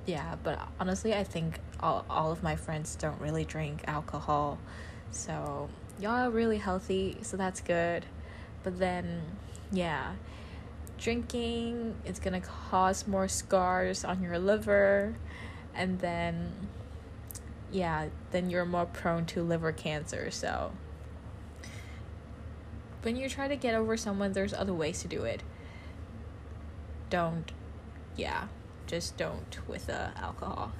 yeah, 0.05 0.35
but 0.43 0.59
honestly, 0.79 1.13
I 1.13 1.23
think 1.23 1.59
all 1.79 2.05
all 2.09 2.31
of 2.31 2.43
my 2.43 2.55
friends 2.55 2.95
don't 2.95 3.19
really 3.21 3.45
drink 3.45 3.83
alcohol. 3.87 4.59
So 5.11 5.69
y'all 6.03 6.27
are 6.27 6.29
really 6.29 6.57
healthy, 6.57 7.17
so 7.21 7.37
that's 7.37 7.61
good. 7.61 8.05
But 8.61 8.77
then 8.77 9.21
yeah, 9.71 10.15
drinking 10.97 11.95
it's 12.05 12.19
to 12.39 12.45
cause 12.45 13.07
more 13.07 13.29
scars 13.29 14.03
on 14.03 14.21
your 14.21 14.37
liver 14.37 15.15
and 15.73 15.99
then 15.99 16.67
yeah, 17.71 18.09
then 18.31 18.49
you're 18.49 18.65
more 18.65 18.85
prone 18.85 19.25
to 19.27 19.41
liver 19.41 19.71
cancer. 19.71 20.29
So 20.29 20.73
when 23.01 23.15
you 23.15 23.29
try 23.29 23.47
to 23.47 23.55
get 23.55 23.73
over 23.73 23.95
someone, 23.95 24.33
there's 24.33 24.53
other 24.53 24.73
ways 24.73 25.01
to 25.01 25.07
do 25.07 25.23
it. 25.23 25.41
Don't, 27.09 27.51
yeah, 28.15 28.47
just 28.87 29.17
don't 29.17 29.57
with 29.67 29.89
uh, 29.89 30.09
alcohol. 30.17 30.73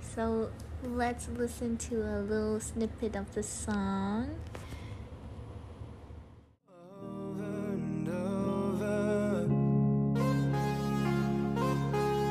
So 0.00 0.50
let's 0.82 1.28
listen 1.36 1.76
to 1.76 2.02
a 2.02 2.20
little 2.22 2.60
snippet 2.60 3.16
of 3.16 3.32
the 3.34 3.42
song. 3.42 4.34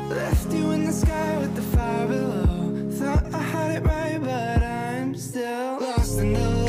Left 0.10 0.54
you 0.54 0.72
in 0.72 0.86
the 0.86 0.94
sky 0.94 1.38
with 1.38 1.56
the 1.56 1.62
fire 1.62 2.08
below. 2.08 2.92
Thought 2.92 3.34
I 3.34 3.40
had 3.40 3.72
it 3.78 3.84
right, 3.86 4.20
but 4.22 4.64
I'm 4.64 5.16
still 5.16 5.80
lost 5.80 6.20
in 6.20 6.34
the 6.34 6.62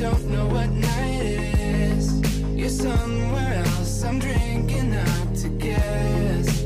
don't 0.00 0.28
know 0.28 0.46
what 0.48 0.68
night 0.68 1.22
it 1.22 1.58
is. 1.58 2.20
You're 2.50 2.68
somewhere 2.68 3.64
else, 3.64 4.02
I'm 4.04 4.18
drinking 4.18 4.90
to 4.90 5.48
guess. 5.48 6.62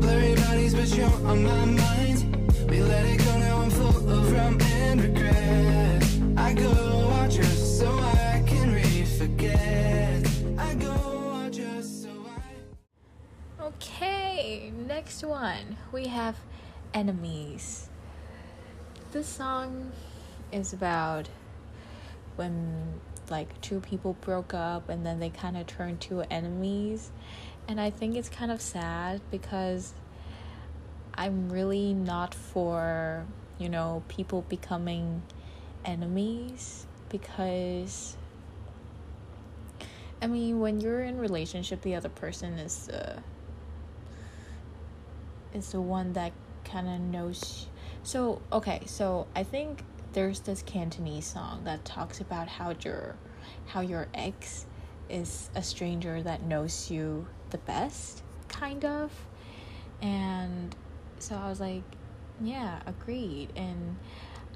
Blurry 0.00 0.34
bodies, 0.34 0.74
but 0.74 0.88
you're 0.94 1.06
on 1.26 1.44
my 1.44 1.64
mind 1.64 2.01
next 14.92 15.24
one. 15.24 15.78
We 15.90 16.08
have 16.08 16.36
Enemies. 16.92 17.88
This 19.12 19.26
song 19.26 19.90
is 20.52 20.74
about 20.74 21.30
when 22.36 23.00
like 23.30 23.58
two 23.62 23.80
people 23.80 24.18
broke 24.20 24.52
up 24.52 24.90
and 24.90 25.06
then 25.06 25.18
they 25.18 25.30
kind 25.30 25.56
of 25.56 25.66
turned 25.66 26.02
to 26.02 26.20
enemies 26.30 27.10
and 27.66 27.80
i 27.80 27.88
think 27.88 28.16
it's 28.16 28.28
kind 28.28 28.50
of 28.50 28.60
sad 28.60 29.22
because 29.30 29.94
i'm 31.14 31.48
really 31.48 31.94
not 31.94 32.34
for 32.34 33.24
you 33.58 33.68
know 33.70 34.02
people 34.08 34.42
becoming 34.48 35.22
enemies 35.84 36.84
because 37.08 38.16
i 40.20 40.26
mean 40.26 40.60
when 40.60 40.80
you're 40.80 41.02
in 41.02 41.16
relationship 41.16 41.80
the 41.80 41.94
other 41.94 42.10
person 42.10 42.54
is 42.58 42.88
the 42.88 43.22
is 45.54 45.72
the 45.72 45.80
one 45.80 46.12
that 46.12 46.32
kind 46.64 46.88
of 46.88 47.00
knows 47.00 47.66
so 48.02 48.40
okay 48.52 48.82
so 48.86 49.26
i 49.34 49.42
think 49.42 49.84
there's 50.12 50.40
this 50.40 50.62
Cantonese 50.62 51.26
song 51.26 51.62
that 51.64 51.84
talks 51.84 52.20
about 52.20 52.46
how 52.46 52.74
your 52.84 53.16
how 53.66 53.80
your 53.80 54.08
ex 54.14 54.66
is 55.08 55.50
a 55.54 55.62
stranger 55.62 56.22
that 56.22 56.42
knows 56.42 56.90
you 56.90 57.26
the 57.50 57.58
best, 57.58 58.22
kind 58.48 58.84
of. 58.84 59.12
And 60.00 60.74
so 61.18 61.36
I 61.36 61.48
was 61.48 61.60
like, 61.60 61.82
yeah, 62.40 62.80
agreed. 62.86 63.50
And 63.56 63.96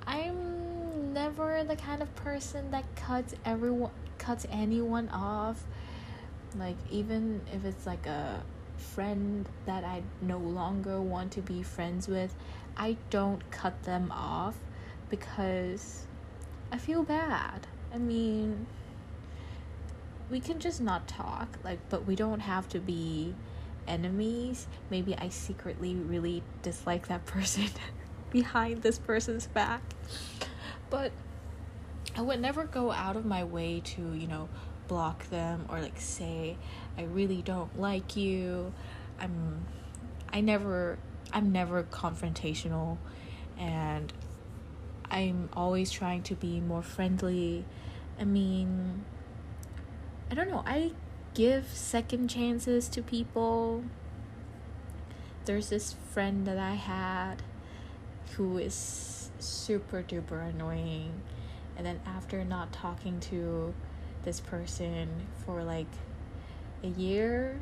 I'm 0.07 1.13
never 1.13 1.63
the 1.65 1.77
kind 1.77 2.03
of 2.03 2.15
person 2.17 2.71
that 2.71 2.85
cuts 2.97 3.35
everyone 3.45 3.93
cuts 4.19 4.47
anyone 4.51 5.09
off. 5.11 5.63
Like 6.59 6.77
even 6.91 7.43
if 7.53 7.65
it's 7.65 7.87
like 7.87 8.07
a 8.07 8.43
friend 8.77 9.49
that 9.67 9.85
I 9.85 10.03
no 10.21 10.39
longer 10.39 11.01
want 11.01 11.33
to 11.33 11.43
be 11.43 11.63
friends 11.63 12.09
with, 12.09 12.35
I 12.77 12.97
don't 13.11 13.49
cut 13.51 13.83
them 13.85 14.11
off 14.13 14.57
because 15.09 16.07
I 16.73 16.79
feel 16.79 17.03
bad. 17.03 17.67
I 17.95 17.99
mean, 17.99 18.67
we 20.31 20.41
can 20.41 20.59
just 20.59 20.81
not 20.81 21.07
talk, 21.09 21.59
like, 21.65 21.79
but 21.89 22.07
we 22.07 22.17
don't 22.17 22.41
have 22.41 22.69
to 22.71 22.81
be 22.81 23.35
enemies. 23.87 24.67
Maybe 24.91 25.17
I 25.17 25.29
secretly 25.29 25.95
really 25.95 26.43
dislike 26.63 27.09
that 27.09 27.25
person. 27.27 27.69
behind 28.31 28.83
this 28.83 28.99
person's 28.99 29.47
back. 29.47 29.83
But 30.91 31.13
I 32.17 32.21
would 32.23 32.41
never 32.41 32.65
go 32.65 32.93
out 32.93 33.17
of 33.17 33.25
my 33.25 33.45
way 33.45 33.81
to, 33.81 34.13
you 34.13 34.27
know, 34.27 34.49
block 34.89 35.29
them 35.31 35.67
or 35.69 35.81
like 35.81 36.01
say 36.01 36.57
I 36.97 37.03
really 37.05 37.43
don't 37.43 37.79
like 37.81 38.17
you. 38.17 38.73
I'm 39.19 39.67
I 40.33 40.41
never 40.41 40.99
I'm 41.33 41.53
never 41.53 41.83
confrontational 41.85 42.99
and 43.59 44.13
I'm 45.11 45.49
always 45.53 45.91
trying 45.91 46.23
to 46.25 46.35
be 46.35 46.61
more 46.61 46.83
friendly. 46.83 47.65
I 48.19 48.25
mean, 48.25 49.05
I 50.31 50.35
don't 50.35 50.51
know. 50.51 50.65
I 50.67 50.93
give 51.35 51.69
second 51.69 52.29
chances 52.29 52.89
to 52.89 53.03
people. 53.03 53.85
There's 55.45 55.69
this 55.69 55.95
friend 56.11 56.47
that 56.47 56.59
I 56.59 56.75
had 56.75 57.43
who 58.33 58.59
is 58.59 59.31
super 59.39 60.03
duper 60.03 60.49
annoying. 60.49 61.23
And 61.77 61.87
then 61.87 62.01
after 62.07 62.45
not 62.45 62.73
talking 62.73 63.21
to 63.21 63.75
this 64.27 64.41
person 64.41 65.09
for 65.47 65.65
like 65.65 65.87
a 66.85 66.89
year, 66.89 67.59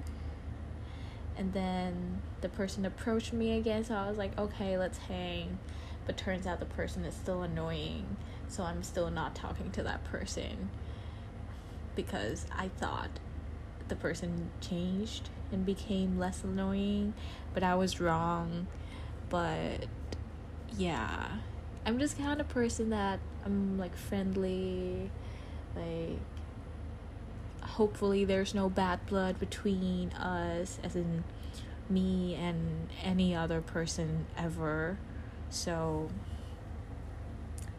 and 1.36 1.52
then 1.52 2.20
the 2.40 2.48
person 2.48 2.84
approached 2.84 3.32
me 3.32 3.56
again, 3.56 3.84
so 3.84 3.94
I 3.94 4.08
was 4.08 4.18
like, 4.18 4.36
okay, 4.36 4.76
let's 4.76 4.98
hang. 4.98 5.60
But 6.04 6.16
turns 6.16 6.48
out 6.48 6.58
the 6.58 6.66
person 6.66 7.04
is 7.04 7.14
still 7.14 7.42
annoying 7.42 8.16
so 8.48 8.62
i'm 8.62 8.82
still 8.82 9.10
not 9.10 9.34
talking 9.34 9.70
to 9.72 9.82
that 9.82 10.04
person 10.04 10.70
because 11.96 12.46
i 12.56 12.68
thought 12.68 13.10
the 13.88 13.96
person 13.96 14.50
changed 14.60 15.28
and 15.52 15.66
became 15.66 16.18
less 16.18 16.42
annoying 16.44 17.12
but 17.52 17.62
i 17.62 17.74
was 17.74 18.00
wrong. 18.00 18.66
But 19.30 19.86
yeah 20.76 21.28
i'm 21.86 21.98
just 21.98 22.18
kind 22.18 22.40
of 22.40 22.48
person 22.48 22.90
that 22.90 23.18
i'm 23.44 23.78
like 23.78 23.96
friendly 23.96 25.10
like 25.74 26.18
hopefully 27.64 28.24
there's 28.24 28.54
no 28.54 28.68
bad 28.68 29.04
blood 29.06 29.38
between 29.38 30.12
us 30.12 30.78
as 30.82 30.96
in 30.96 31.24
me 31.88 32.34
and 32.34 32.88
any 33.02 33.34
other 33.34 33.60
person 33.60 34.26
ever 34.36 34.98
so 35.50 36.08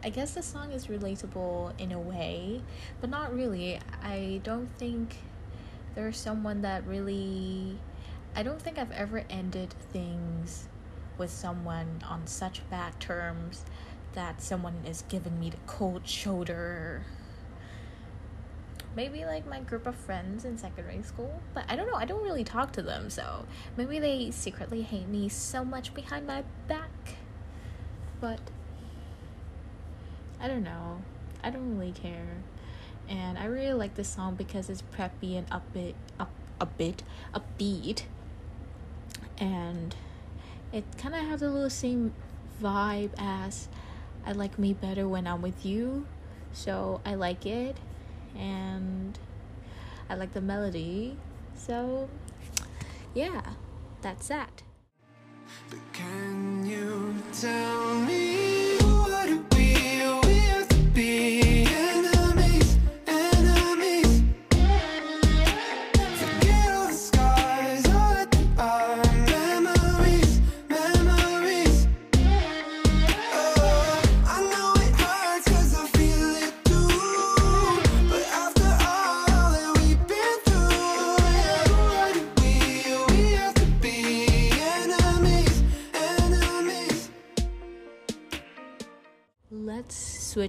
I 0.06 0.08
guess 0.08 0.34
the 0.34 0.42
song 0.42 0.70
is 0.70 0.86
relatable 0.86 1.72
in 1.80 1.90
a 1.90 1.98
way, 1.98 2.62
but 3.00 3.10
not 3.10 3.34
really. 3.34 3.80
I 4.04 4.40
don't 4.44 4.68
think 4.76 5.16
there's 5.96 6.16
someone 6.16 6.62
that 6.62 6.86
really. 6.86 7.76
I 8.36 8.44
don't 8.44 8.62
think 8.62 8.78
I've 8.78 8.92
ever 8.92 9.24
ended 9.28 9.74
things 9.92 10.68
with 11.18 11.30
someone 11.30 12.02
on 12.08 12.26
such 12.28 12.62
bad 12.70 13.00
terms 13.00 13.64
that 14.12 14.40
someone 14.40 14.76
is 14.86 15.02
giving 15.08 15.40
me 15.40 15.50
the 15.50 15.56
cold 15.66 16.06
shoulder. 16.06 17.02
Maybe 18.96 19.24
like 19.24 19.46
my 19.46 19.60
group 19.60 19.86
of 19.86 19.94
friends 19.94 20.44
in 20.44 20.58
secondary 20.58 21.02
school, 21.02 21.40
but 21.54 21.64
I 21.68 21.76
don't 21.76 21.86
know. 21.86 21.96
I 21.96 22.06
don't 22.06 22.24
really 22.24 22.44
talk 22.44 22.72
to 22.72 22.82
them, 22.82 23.10
so 23.10 23.44
maybe 23.76 24.00
they 24.00 24.30
secretly 24.32 24.82
hate 24.82 25.06
me 25.06 25.28
so 25.28 25.64
much 25.64 25.94
behind 25.94 26.26
my 26.26 26.42
back 26.66 26.90
but 28.20 28.40
I 30.40 30.48
don't 30.48 30.64
know. 30.64 31.02
I 31.42 31.50
don't 31.50 31.78
really 31.78 31.92
care. 31.92 32.38
And 33.08 33.38
I 33.38 33.44
really 33.44 33.72
like 33.72 33.94
this 33.94 34.08
song 34.08 34.34
because 34.34 34.68
it's 34.68 34.82
preppy 34.82 35.38
and 35.38 35.48
upbeat, 35.50 35.94
up 36.18 36.30
a 36.60 36.66
bit 36.66 37.02
upbeat, 37.34 38.02
and 39.38 39.94
it 40.72 40.84
kind 40.98 41.14
of 41.14 41.22
has 41.22 41.42
a 41.42 41.48
little 41.48 41.70
same 41.70 42.14
vibe 42.60 43.10
as 43.18 43.68
I 44.24 44.32
like 44.32 44.58
me 44.58 44.72
better 44.72 45.06
when 45.06 45.26
I'm 45.26 45.42
with 45.42 45.64
you. 45.64 46.06
So 46.52 47.00
I 47.04 47.14
like 47.14 47.46
it, 47.46 47.76
and 48.38 49.18
I 50.08 50.14
like 50.14 50.32
the 50.32 50.40
melody. 50.40 51.16
So 51.56 52.08
yeah, 53.14 53.42
that's 54.02 54.28
that. 54.28 54.62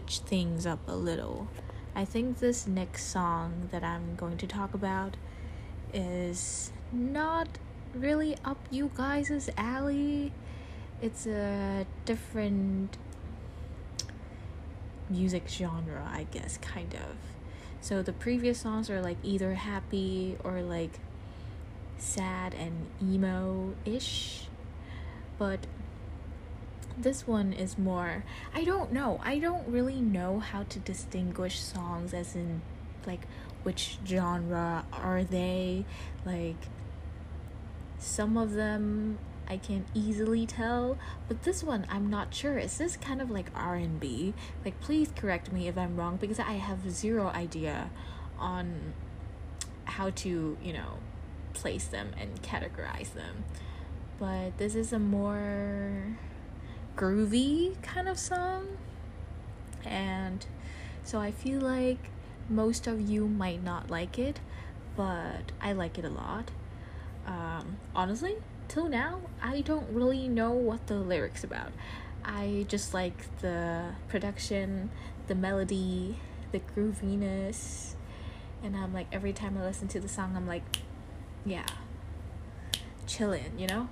Switch 0.08 0.20
things 0.20 0.66
up 0.66 0.80
a 0.88 0.96
little. 0.96 1.48
I 1.96 2.06
think 2.06 2.40
this 2.40 2.66
next 2.66 3.08
song 3.08 3.70
that 3.72 3.84
I'm 3.84 4.16
going 4.16 4.38
to 4.38 4.48
talk 4.48 4.74
about 4.74 5.18
is 5.94 6.72
not 6.94 7.48
really 7.94 8.38
up 8.46 8.58
you 8.72 8.90
guys' 8.96 9.50
alley. 9.58 10.32
It's 11.02 11.26
a 11.28 11.86
different 12.06 12.98
music 15.10 15.44
genre, 15.50 16.08
I 16.10 16.26
guess, 16.32 16.58
kind 16.58 16.94
of. 16.94 17.18
So 17.82 18.02
the 18.02 18.14
previous 18.14 18.60
songs 18.60 18.90
are 18.90 19.02
like 19.02 19.18
either 19.24 19.56
happy 19.56 20.38
or 20.44 20.62
like 20.62 21.00
sad 21.98 22.54
and 22.54 22.88
emo 23.02 23.74
ish. 23.84 24.48
But 25.38 25.68
this 26.98 27.28
one 27.28 27.54
is 27.54 27.78
more 27.78 28.24
I 28.54 28.64
don't 28.64 28.92
know. 28.92 29.20
I 29.24 29.40
don't 29.40 29.68
really 29.68 30.02
know 30.02 30.40
how 30.40 30.64
to 30.64 30.80
distinguish 30.80 31.60
songs 31.60 32.14
as 32.14 32.36
in 32.36 32.62
like 33.06 33.22
which 33.64 33.98
genre 34.06 34.86
are 34.94 35.24
they? 35.24 35.86
Like 36.26 36.56
some 38.00 38.38
of 38.38 38.54
them 38.54 39.20
I 39.50 39.58
can 39.58 39.86
easily 39.94 40.46
tell, 40.46 40.98
but 41.28 41.44
this 41.44 41.64
one 41.64 41.86
I'm 41.90 42.10
not 42.10 42.34
sure. 42.34 42.58
Is 42.58 42.78
this 42.78 42.98
kind 42.98 43.22
of 43.22 43.32
like 43.32 43.48
R&B? 43.56 44.34
Like 44.66 44.80
please 44.82 45.12
correct 45.16 45.52
me 45.52 45.68
if 45.68 45.78
I'm 45.78 45.96
wrong 45.96 46.18
because 46.18 46.40
I 46.40 46.54
have 46.54 46.90
zero 46.92 47.28
idea 47.28 47.90
on 48.40 48.94
how 49.86 50.10
to, 50.12 50.58
you 50.62 50.74
know, 50.74 51.00
place 51.54 51.86
them 51.86 52.12
and 52.20 52.42
categorize 52.42 53.14
them. 53.14 53.46
But 54.20 54.58
this 54.58 54.76
is 54.76 54.94
a 54.94 55.00
more 55.00 56.18
groovy 56.98 57.82
kind 57.82 58.10
of 58.10 58.20
song. 58.20 58.78
And 59.86 60.46
so 61.04 61.20
I 61.20 61.32
feel 61.32 61.62
like 61.62 62.10
most 62.50 62.88
of 62.88 63.00
you 63.00 63.28
might 63.28 63.64
not 63.64 63.90
like 63.90 64.20
it, 64.20 64.40
but 64.96 65.52
I 65.62 65.72
like 65.72 65.98
it 65.98 66.04
a 66.04 66.10
lot. 66.10 66.52
Um, 67.26 67.78
honestly, 67.96 68.38
till 68.68 68.90
now, 68.90 69.22
I 69.42 69.62
don't 69.62 69.88
really 69.90 70.28
know 70.28 70.52
what 70.52 70.88
the 70.88 70.96
lyrics 70.96 71.44
about. 71.44 71.72
I 72.26 72.66
just 72.68 72.94
like 72.94 73.40
the 73.40 73.92
production, 74.10 74.90
the 75.28 75.36
melody, 75.36 76.18
the 76.52 76.60
grooviness, 76.76 77.94
and 78.64 78.76
I'm 78.76 78.94
like 78.94 79.08
every 79.12 79.34
time 79.34 79.58
I 79.58 79.62
listen 79.62 79.88
to 79.90 80.00
the 80.00 80.10
song, 80.10 80.34
I'm 80.36 80.48
like, 80.48 80.80
yeah, 81.46 81.68
chilling, 83.06 83.54
you 83.58 83.68
know 83.68 83.88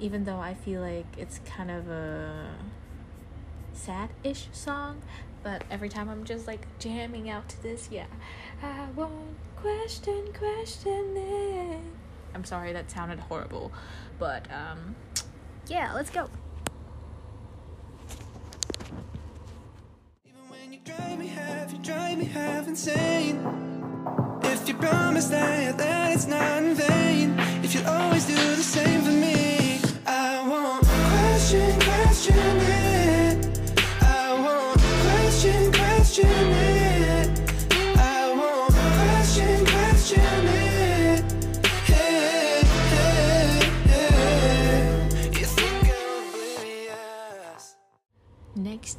even 0.00 0.24
though 0.24 0.38
I 0.38 0.54
feel 0.54 0.80
like 0.80 1.06
it's 1.16 1.40
kind 1.44 1.70
of 1.70 1.88
a 1.88 2.54
sad-ish 3.72 4.48
song 4.52 5.02
but 5.42 5.64
every 5.70 5.88
time 5.88 6.08
I'm 6.08 6.24
just 6.24 6.46
like 6.46 6.66
jamming 6.78 7.30
out 7.30 7.48
to 7.48 7.62
this 7.62 7.88
yeah. 7.90 8.06
I 8.62 8.86
won't 8.94 9.36
question 9.56 10.32
question 10.32 11.16
it. 11.16 11.80
I'm 12.34 12.44
sorry 12.44 12.72
that 12.72 12.90
sounded 12.90 13.18
horrible 13.20 13.72
but 14.18 14.46
um 14.52 14.94
yeah 15.68 15.92
let's 15.94 16.10
go. 16.10 16.28
Drive 20.84 21.18
me 21.18 21.26
half, 21.28 21.72
you 21.72 21.78
drive 21.78 22.18
me 22.18 22.24
half 22.24 22.66
insane. 22.66 23.36
If 24.42 24.66
you 24.66 24.74
promise 24.74 25.28
that, 25.28 25.78
that 25.78 26.12
it's 26.12 26.26
not 26.26 26.60
in 26.62 26.74
vain. 26.74 27.36
If 27.62 27.74
you 27.74 27.82
always 27.86 28.26
do 28.26 28.34
the 28.34 28.56
same 28.56 29.02
for 29.02 29.10
me 29.10 29.31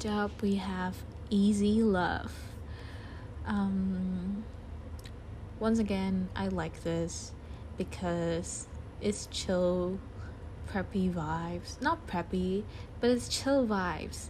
up, 0.05 0.41
we 0.41 0.55
have 0.55 0.95
Easy 1.29 1.81
Love. 1.83 2.33
Um, 3.45 4.43
once 5.59 5.79
again, 5.79 6.29
I 6.35 6.47
like 6.47 6.83
this 6.83 7.31
because 7.77 8.67
it's 9.01 9.27
chill, 9.27 9.99
preppy 10.71 11.13
vibes. 11.13 11.81
Not 11.81 12.07
preppy, 12.07 12.63
but 12.99 13.09
it's 13.09 13.27
chill 13.27 13.65
vibes. 13.65 14.29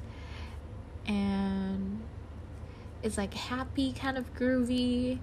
And 1.05 2.01
it's 3.01 3.17
like 3.17 3.33
happy, 3.33 3.93
kind 3.93 4.17
of 4.17 4.33
groovy. 4.35 5.19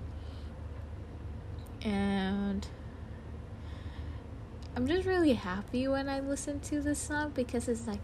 And 1.83 2.67
I'm 4.81 4.89
just 4.89 5.07
really 5.07 5.35
happy 5.35 5.87
when 5.89 6.09
I 6.09 6.21
listen 6.21 6.59
to 6.61 6.81
this 6.81 6.99
song 6.99 7.33
because 7.35 7.69
it's 7.69 7.87
like 7.87 8.01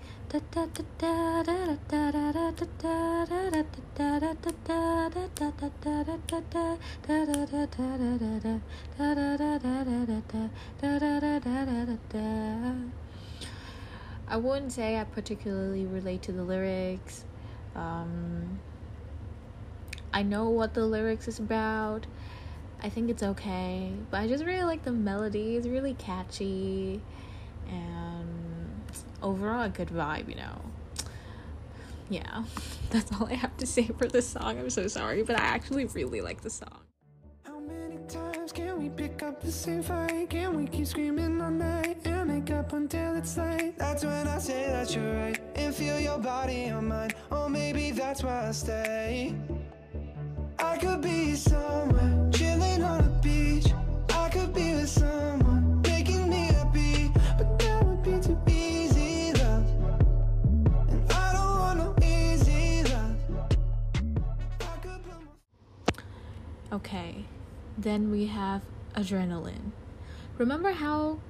I 14.29 14.37
wouldn't 14.37 14.73
say 14.73 14.99
I 14.99 15.05
particularly 15.05 15.87
relate 15.87 16.21
to 16.25 16.33
the 16.33 16.43
lyrics. 16.43 17.25
Um, 17.75 18.59
I 20.13 20.23
know 20.23 20.51
what 20.51 20.75
the 20.75 20.85
lyrics 20.85 21.27
is 21.27 21.39
about. 21.39 22.07
I 22.83 22.89
think 22.89 23.11
it's 23.11 23.23
okay, 23.23 23.93
but 24.11 24.21
I 24.21 24.29
just 24.29 24.45
really 24.45 24.65
like 24.65 24.85
the 24.85 24.93
melody. 24.93 25.57
It's 25.57 25.67
really 25.67 25.95
catchy 25.95 27.01
and 27.69 28.29
overall 29.23 29.63
a 29.63 29.69
good 29.69 29.89
vibe, 29.89 30.29
you 30.29 30.37
know. 30.37 30.61
Yeah, 32.09 32.45
that's 32.91 33.11
all 33.13 33.27
I 33.27 33.35
have 33.35 33.57
to 33.59 33.67
say 33.67 33.85
for 33.99 34.07
this 34.07 34.29
song. 34.29 34.59
I'm 34.59 34.71
so 34.71 34.87
sorry, 34.87 35.23
but 35.23 35.37
I 35.37 35.45
actually 35.45 35.87
really 35.87 36.21
like 36.21 36.43
the 36.43 36.51
song. 36.51 36.81
How 37.45 37.59
many 37.59 37.99
times 38.09 38.53
can 38.53 38.81
we 38.81 38.89
pick 38.91 39.23
up 39.23 39.41
the 39.41 39.51
same 39.51 39.83
fight? 39.83 40.31
Can 40.31 40.57
we 40.57 40.67
keep 40.67 40.87
screaming 40.87 41.41
all 41.41 41.51
night 41.51 41.99
and 42.05 42.29
make 42.29 42.51
up 42.51 42.73
until 42.73 43.17
it's 43.17 43.37
late? 43.37 43.77
That's 43.79 44.05
when 44.05 44.29
I 44.29 44.39
say 44.39 44.67
that 44.67 44.95
you're 44.95 45.15
right 45.15 45.41
and 45.57 45.75
feel 45.75 45.99
your 45.99 46.19
body 46.19 46.71
on 46.71 46.89
mine. 46.89 47.11
Or 47.31 47.49
maybe 47.49 47.91
that's 47.91 48.23
why 48.23 48.49
I 48.49 48.53
stay. 48.53 49.35
I 50.59 50.77
could 50.79 51.03
be 51.03 51.35
somewhere 51.35 52.16
Okay, 66.77 67.25
then 67.79 68.11
we 68.11 68.27
have 68.27 68.61
adrenaline. 68.95 69.71
Remember 70.37 70.73
how, 70.73 71.21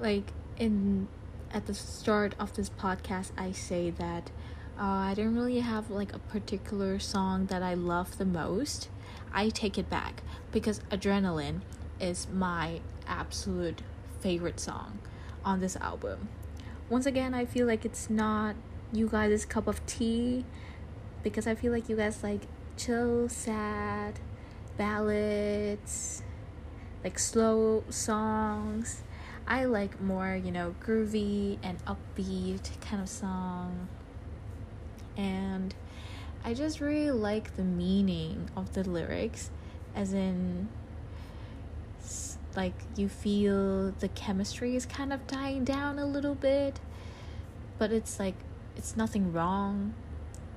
like, 0.00 0.32
in 0.58 1.06
at 1.52 1.66
the 1.66 1.74
start 1.74 2.34
of 2.36 2.54
this 2.54 2.68
podcast, 2.68 3.30
I 3.38 3.52
say 3.52 3.90
that 3.90 4.32
uh, 4.76 4.82
I 4.82 5.14
don't 5.14 5.36
really 5.36 5.60
have 5.60 5.88
like 5.88 6.12
a 6.12 6.18
particular 6.18 6.98
song 6.98 7.46
that 7.46 7.62
I 7.62 7.74
love 7.74 8.18
the 8.18 8.24
most. 8.24 8.88
I 9.32 9.50
take 9.50 9.78
it 9.78 9.88
back 9.88 10.24
because 10.50 10.80
adrenaline 10.90 11.60
is 12.00 12.26
my 12.32 12.80
absolute 13.06 13.82
favorite 14.18 14.58
song 14.58 14.98
on 15.44 15.60
this 15.60 15.76
album. 15.76 16.28
Once 16.88 17.06
again, 17.06 17.34
I 17.34 17.44
feel 17.44 17.68
like 17.68 17.84
it's 17.84 18.10
not 18.10 18.56
you 18.92 19.06
guys' 19.06 19.44
cup 19.44 19.68
of 19.68 19.86
tea 19.86 20.44
because 21.22 21.46
I 21.46 21.54
feel 21.54 21.70
like 21.70 21.88
you 21.88 21.94
guys 21.94 22.24
like 22.24 22.48
chill, 22.76 23.28
sad, 23.28 24.18
ballads, 24.76 26.22
like 27.02 27.18
slow 27.18 27.84
songs. 27.88 29.02
I 29.46 29.64
like 29.64 30.00
more, 30.00 30.36
you 30.36 30.52
know, 30.52 30.74
groovy 30.80 31.58
and 31.62 31.78
upbeat 31.84 32.80
kind 32.80 33.02
of 33.02 33.08
song. 33.08 33.88
And 35.16 35.74
I 36.44 36.54
just 36.54 36.80
really 36.80 37.10
like 37.10 37.56
the 37.56 37.64
meaning 37.64 38.48
of 38.56 38.72
the 38.74 38.88
lyrics, 38.88 39.50
as 39.94 40.12
in, 40.12 40.68
like, 42.56 42.74
you 42.96 43.08
feel 43.08 43.90
the 43.90 44.08
chemistry 44.08 44.76
is 44.76 44.86
kind 44.86 45.12
of 45.12 45.26
dying 45.26 45.64
down 45.64 45.98
a 45.98 46.06
little 46.06 46.34
bit, 46.34 46.80
but 47.78 47.92
it's 47.92 48.18
like, 48.18 48.36
it's 48.76 48.96
nothing 48.96 49.32
wrong, 49.32 49.94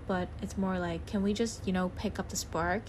but 0.07 0.29
it's 0.41 0.57
more 0.57 0.79
like, 0.79 1.05
can 1.05 1.23
we 1.23 1.33
just, 1.33 1.65
you 1.67 1.73
know, 1.73 1.89
pick 1.95 2.19
up 2.19 2.29
the 2.29 2.35
spark 2.35 2.83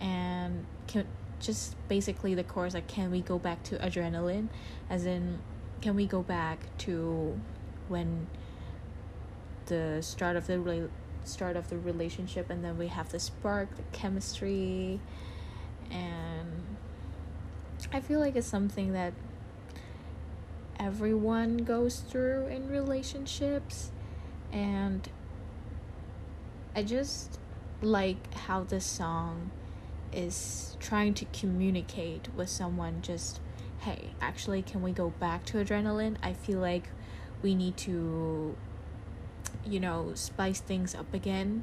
and 0.00 0.64
can 0.86 1.06
just 1.40 1.76
basically 1.88 2.34
the 2.34 2.44
chorus 2.44 2.74
like 2.74 2.86
can 2.86 3.10
we 3.10 3.20
go 3.20 3.38
back 3.38 3.62
to 3.64 3.76
adrenaline? 3.78 4.48
As 4.88 5.06
in 5.06 5.38
can 5.80 5.94
we 5.94 6.06
go 6.06 6.22
back 6.22 6.58
to 6.78 7.38
when 7.88 8.26
the 9.66 9.98
start 10.02 10.36
of 10.36 10.46
the 10.46 10.58
re- 10.58 10.88
start 11.24 11.56
of 11.56 11.68
the 11.70 11.78
relationship 11.78 12.50
and 12.50 12.64
then 12.64 12.76
we 12.76 12.88
have 12.88 13.10
the 13.10 13.20
spark 13.20 13.74
the 13.76 13.82
chemistry 13.92 15.00
and 15.90 16.62
i 17.92 18.00
feel 18.00 18.18
like 18.18 18.36
it's 18.36 18.46
something 18.46 18.92
that 18.92 19.12
everyone 20.78 21.58
goes 21.58 22.00
through 22.00 22.46
in 22.46 22.68
relationships 22.68 23.92
and 24.52 25.08
i 26.74 26.82
just 26.82 27.38
like 27.82 28.34
how 28.34 28.64
this 28.64 28.84
song 28.84 29.50
is 30.12 30.76
trying 30.80 31.14
to 31.14 31.24
communicate 31.26 32.28
with 32.36 32.48
someone 32.48 33.00
just 33.02 33.40
hey 33.80 34.10
actually 34.20 34.62
can 34.62 34.82
we 34.82 34.92
go 34.92 35.10
back 35.20 35.44
to 35.46 35.58
adrenaline? 35.58 36.16
I 36.22 36.32
feel 36.32 36.58
like 36.58 36.88
we 37.42 37.54
need 37.54 37.76
to 37.78 38.56
you 39.64 39.80
know 39.80 40.12
spice 40.14 40.60
things 40.60 40.94
up 40.94 41.12
again 41.12 41.62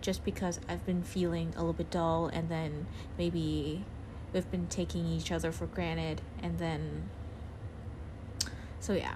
just 0.00 0.24
because 0.24 0.60
i've 0.68 0.84
been 0.86 1.02
feeling 1.02 1.52
a 1.54 1.58
little 1.58 1.72
bit 1.72 1.90
dull 1.90 2.26
and 2.26 2.48
then 2.48 2.86
maybe 3.18 3.84
we've 4.32 4.50
been 4.50 4.66
taking 4.66 5.06
each 5.06 5.32
other 5.32 5.52
for 5.52 5.66
granted 5.66 6.20
and 6.42 6.58
then 6.58 7.08
so 8.78 8.92
yeah. 8.92 9.14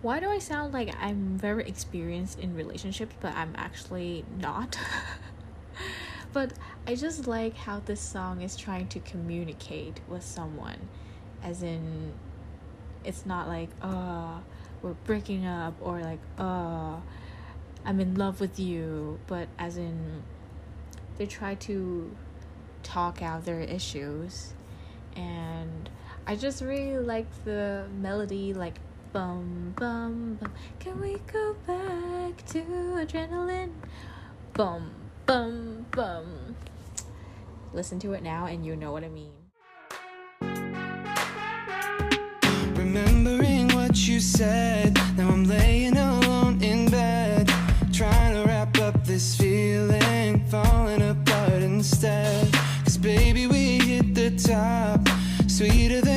Why 0.00 0.20
do 0.20 0.30
i 0.30 0.38
sound 0.38 0.72
like 0.72 0.94
i'm 1.00 1.36
very 1.36 1.66
experienced 1.68 2.38
in 2.38 2.54
relationships 2.54 3.16
but 3.20 3.34
i'm 3.34 3.52
actually 3.56 4.24
not 4.38 4.78
but 6.32 6.52
I 6.86 6.94
just 6.94 7.26
like 7.26 7.56
how 7.56 7.80
this 7.80 8.00
song 8.00 8.42
is 8.42 8.56
trying 8.56 8.88
to 8.88 9.00
communicate 9.00 10.00
with 10.08 10.22
someone, 10.22 10.88
as 11.42 11.62
in, 11.62 12.12
it's 13.04 13.24
not 13.26 13.48
like, 13.48 13.70
uh, 13.82 14.38
we're 14.82 14.92
breaking 15.04 15.46
up 15.46 15.74
or 15.80 16.00
like, 16.00 16.20
uh, 16.38 16.96
I'm 17.84 18.00
in 18.00 18.16
love 18.16 18.40
with 18.40 18.58
you, 18.58 19.18
but 19.26 19.48
as 19.58 19.76
in, 19.76 20.22
they 21.16 21.26
try 21.26 21.54
to 21.56 22.14
talk 22.82 23.22
out 23.22 23.44
their 23.44 23.60
issues, 23.60 24.54
and 25.16 25.90
I 26.26 26.36
just 26.36 26.62
really 26.62 26.98
like 26.98 27.26
the 27.44 27.86
melody, 28.00 28.54
like 28.54 28.78
bum 29.12 29.74
bum 29.76 30.38
bum. 30.40 30.52
Can 30.78 31.00
we 31.00 31.16
go 31.32 31.56
back 31.66 32.44
to 32.48 32.60
adrenaline? 32.60 33.72
Bum 34.52 34.90
bum 35.28 35.84
bum. 35.90 36.56
Listen 37.74 37.98
to 38.00 38.14
it 38.14 38.22
now, 38.22 38.46
and 38.46 38.64
you 38.64 38.74
know 38.74 38.92
what 38.92 39.04
I 39.04 39.10
mean. 39.10 39.34
Remembering 42.74 43.68
what 43.68 43.94
you 44.08 44.20
said, 44.20 44.94
now 45.18 45.28
I'm 45.28 45.44
laying 45.44 45.98
alone 45.98 46.62
in 46.62 46.90
bed, 46.90 47.46
trying 47.92 48.36
to 48.36 48.44
wrap 48.46 48.78
up 48.78 49.04
this 49.04 49.36
feeling, 49.36 50.46
falling 50.46 51.02
apart 51.02 51.62
instead. 51.62 52.50
Cause 52.84 52.96
baby, 52.96 53.46
we 53.46 53.80
hit 53.80 54.14
the 54.14 54.30
top, 54.30 55.06
sweeter 55.46 56.00
than 56.00 56.07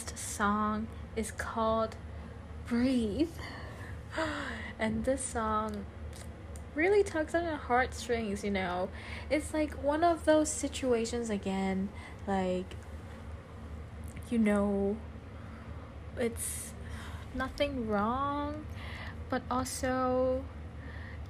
last 0.00 0.18
song 0.18 0.86
is 1.16 1.30
called 1.30 1.96
Breathe. 2.66 3.30
And 4.78 5.04
this 5.04 5.22
song 5.22 5.84
really 6.74 7.02
tugs 7.02 7.34
on 7.34 7.44
the 7.44 7.56
heartstrings, 7.56 8.42
you 8.42 8.50
know. 8.50 8.88
It's 9.28 9.52
like 9.52 9.74
one 9.82 10.02
of 10.02 10.24
those 10.24 10.50
situations 10.50 11.28
again, 11.28 11.90
like, 12.26 12.76
you 14.30 14.38
know, 14.38 14.96
it's 16.16 16.72
nothing 17.34 17.86
wrong, 17.86 18.64
but 19.28 19.42
also 19.50 20.42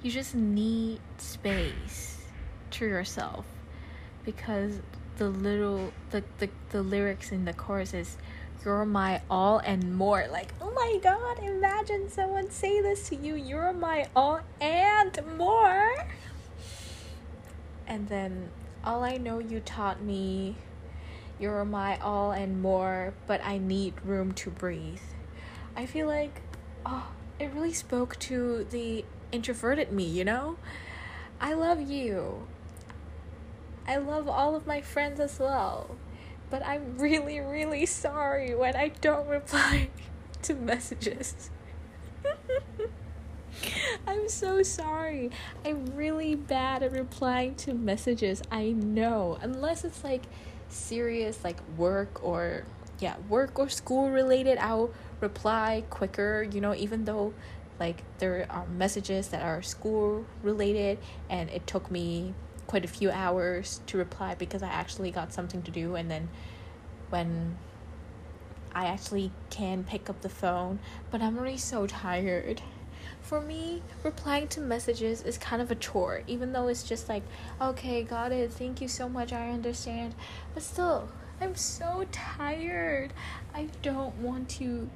you 0.01 0.11
just 0.11 0.33
need 0.33 1.01
space 1.17 2.19
to 2.71 2.85
yourself 2.85 3.45
because 4.23 4.79
the 5.17 5.27
little 5.27 5.91
the, 6.11 6.23
the, 6.37 6.49
the 6.69 6.81
lyrics 6.81 7.33
in 7.33 7.43
the 7.43 7.53
chorus 7.53 7.93
is 7.93 8.15
you're 8.63 8.85
my 8.85 9.21
all 9.29 9.59
and 9.59 9.95
more. 9.95 10.27
Like 10.31 10.53
oh 10.61 10.71
my 10.71 10.99
god 11.01 11.39
imagine 11.43 12.09
someone 12.09 12.49
say 12.49 12.81
this 12.81 13.09
to 13.09 13.15
you. 13.15 13.35
You're 13.35 13.73
my 13.73 14.07
all 14.15 14.41
and 14.59 15.19
more. 15.37 16.07
And 17.87 18.07
then 18.07 18.49
all 18.83 19.03
i 19.03 19.15
know 19.15 19.37
you 19.37 19.59
taught 19.59 20.01
me 20.01 20.55
you're 21.39 21.63
my 21.63 21.99
all 21.99 22.31
and 22.31 22.59
more 22.63 23.13
but 23.27 23.39
i 23.43 23.57
need 23.57 23.93
room 24.03 24.31
to 24.31 24.49
breathe. 24.49 25.01
I 25.75 25.85
feel 25.85 26.07
like 26.07 26.41
oh 26.85 27.11
it 27.39 27.51
really 27.53 27.73
spoke 27.73 28.17
to 28.19 28.65
the 28.69 29.05
introverted 29.31 29.91
me 29.91 30.05
you 30.05 30.25
know? 30.25 30.57
I 31.39 31.53
love 31.53 31.81
you. 31.81 32.47
I 33.87 33.97
love 33.97 34.27
all 34.27 34.55
of 34.55 34.67
my 34.67 34.81
friends 34.81 35.19
as 35.19 35.39
well 35.39 35.95
but 36.51 36.63
I'm 36.63 36.97
really, 36.99 37.39
really 37.39 37.87
sorry 37.87 38.53
when 38.53 38.75
I 38.75 38.89
don't 38.89 39.27
reply 39.27 39.89
to 40.43 40.53
messages. 40.53 41.49
I'm 44.07 44.29
so 44.29 44.61
sorry. 44.61 45.31
I'm 45.65 45.85
really 45.95 46.35
bad 46.35 46.83
at 46.83 46.91
replying 46.91 47.55
to 47.55 47.73
messages. 47.73 48.43
I 48.51 48.71
know. 48.71 49.39
Unless 49.41 49.85
it's 49.85 50.03
like 50.03 50.23
serious, 50.67 51.43
like 51.43 51.57
work 51.77 52.23
or, 52.23 52.65
yeah, 52.99 53.15
work 53.29 53.57
or 53.57 53.69
school 53.69 54.09
related, 54.09 54.57
I'll 54.57 54.91
reply 55.21 55.85
quicker, 55.89 56.43
you 56.51 56.59
know, 56.59 56.75
even 56.75 57.05
though 57.05 57.33
like 57.79 58.03
there 58.19 58.45
are 58.49 58.67
messages 58.67 59.29
that 59.29 59.41
are 59.41 59.61
school 59.61 60.25
related 60.43 60.99
and 61.29 61.49
it 61.49 61.65
took 61.65 61.89
me 61.89 62.33
quite 62.71 62.85
a 62.85 62.87
few 62.87 63.11
hours 63.11 63.81
to 63.85 63.97
reply 63.97 64.33
because 64.33 64.63
I 64.63 64.69
actually 64.69 65.11
got 65.11 65.33
something 65.33 65.61
to 65.63 65.71
do 65.71 65.95
and 65.95 66.09
then 66.09 66.29
when 67.09 67.57
I 68.73 68.85
actually 68.85 69.33
can 69.49 69.83
pick 69.83 70.09
up 70.09 70.21
the 70.21 70.29
phone, 70.29 70.79
but 71.11 71.21
I'm 71.21 71.37
already 71.37 71.57
so 71.57 71.85
tired. 71.85 72.61
For 73.21 73.41
me, 73.41 73.83
replying 74.03 74.47
to 74.49 74.61
messages 74.61 75.21
is 75.21 75.37
kind 75.37 75.61
of 75.61 75.69
a 75.69 75.75
chore, 75.75 76.23
even 76.27 76.53
though 76.53 76.69
it's 76.69 76.83
just 76.83 77.09
like, 77.09 77.23
okay, 77.59 78.03
got 78.03 78.31
it, 78.31 78.53
thank 78.53 78.79
you 78.79 78.87
so 78.87 79.09
much, 79.09 79.33
I 79.33 79.49
understand. 79.49 80.15
But 80.53 80.63
still, 80.63 81.09
I'm 81.41 81.55
so 81.55 82.05
tired. 82.13 83.11
I 83.53 83.67
don't 83.81 84.15
want 84.19 84.47
to. 84.61 84.89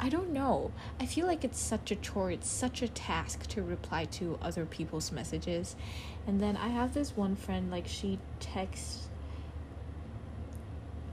I 0.00 0.08
don't 0.08 0.30
know. 0.30 0.72
I 0.98 1.06
feel 1.06 1.28
like 1.28 1.44
it's 1.44 1.60
such 1.60 1.92
a 1.92 1.96
chore, 1.96 2.32
it's 2.32 2.50
such 2.50 2.82
a 2.82 2.88
task 2.88 3.46
to 3.50 3.62
reply 3.62 4.06
to 4.06 4.36
other 4.42 4.66
people's 4.66 5.12
messages. 5.12 5.76
And 6.26 6.40
then 6.40 6.56
I 6.56 6.68
have 6.68 6.94
this 6.94 7.16
one 7.16 7.36
friend, 7.36 7.70
like, 7.70 7.86
she 7.86 8.18
texts, 8.40 9.08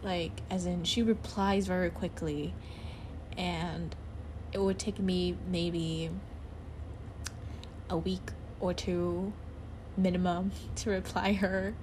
like, 0.04 0.41
as 0.50 0.65
in, 0.65 0.84
she 0.84 1.04
replies 1.04 1.67
very 1.67 1.89
quickly. 1.89 2.54
And 3.38 3.95
it 4.54 4.60
would 4.60 4.80
take 4.80 5.00
me 5.00 5.36
maybe 5.50 6.10
a 7.89 7.97
week 7.97 8.32
or 8.60 8.74
two 8.74 9.34
minimum 9.97 10.52
to 10.78 10.89
reply 10.89 11.34
her. 11.34 11.74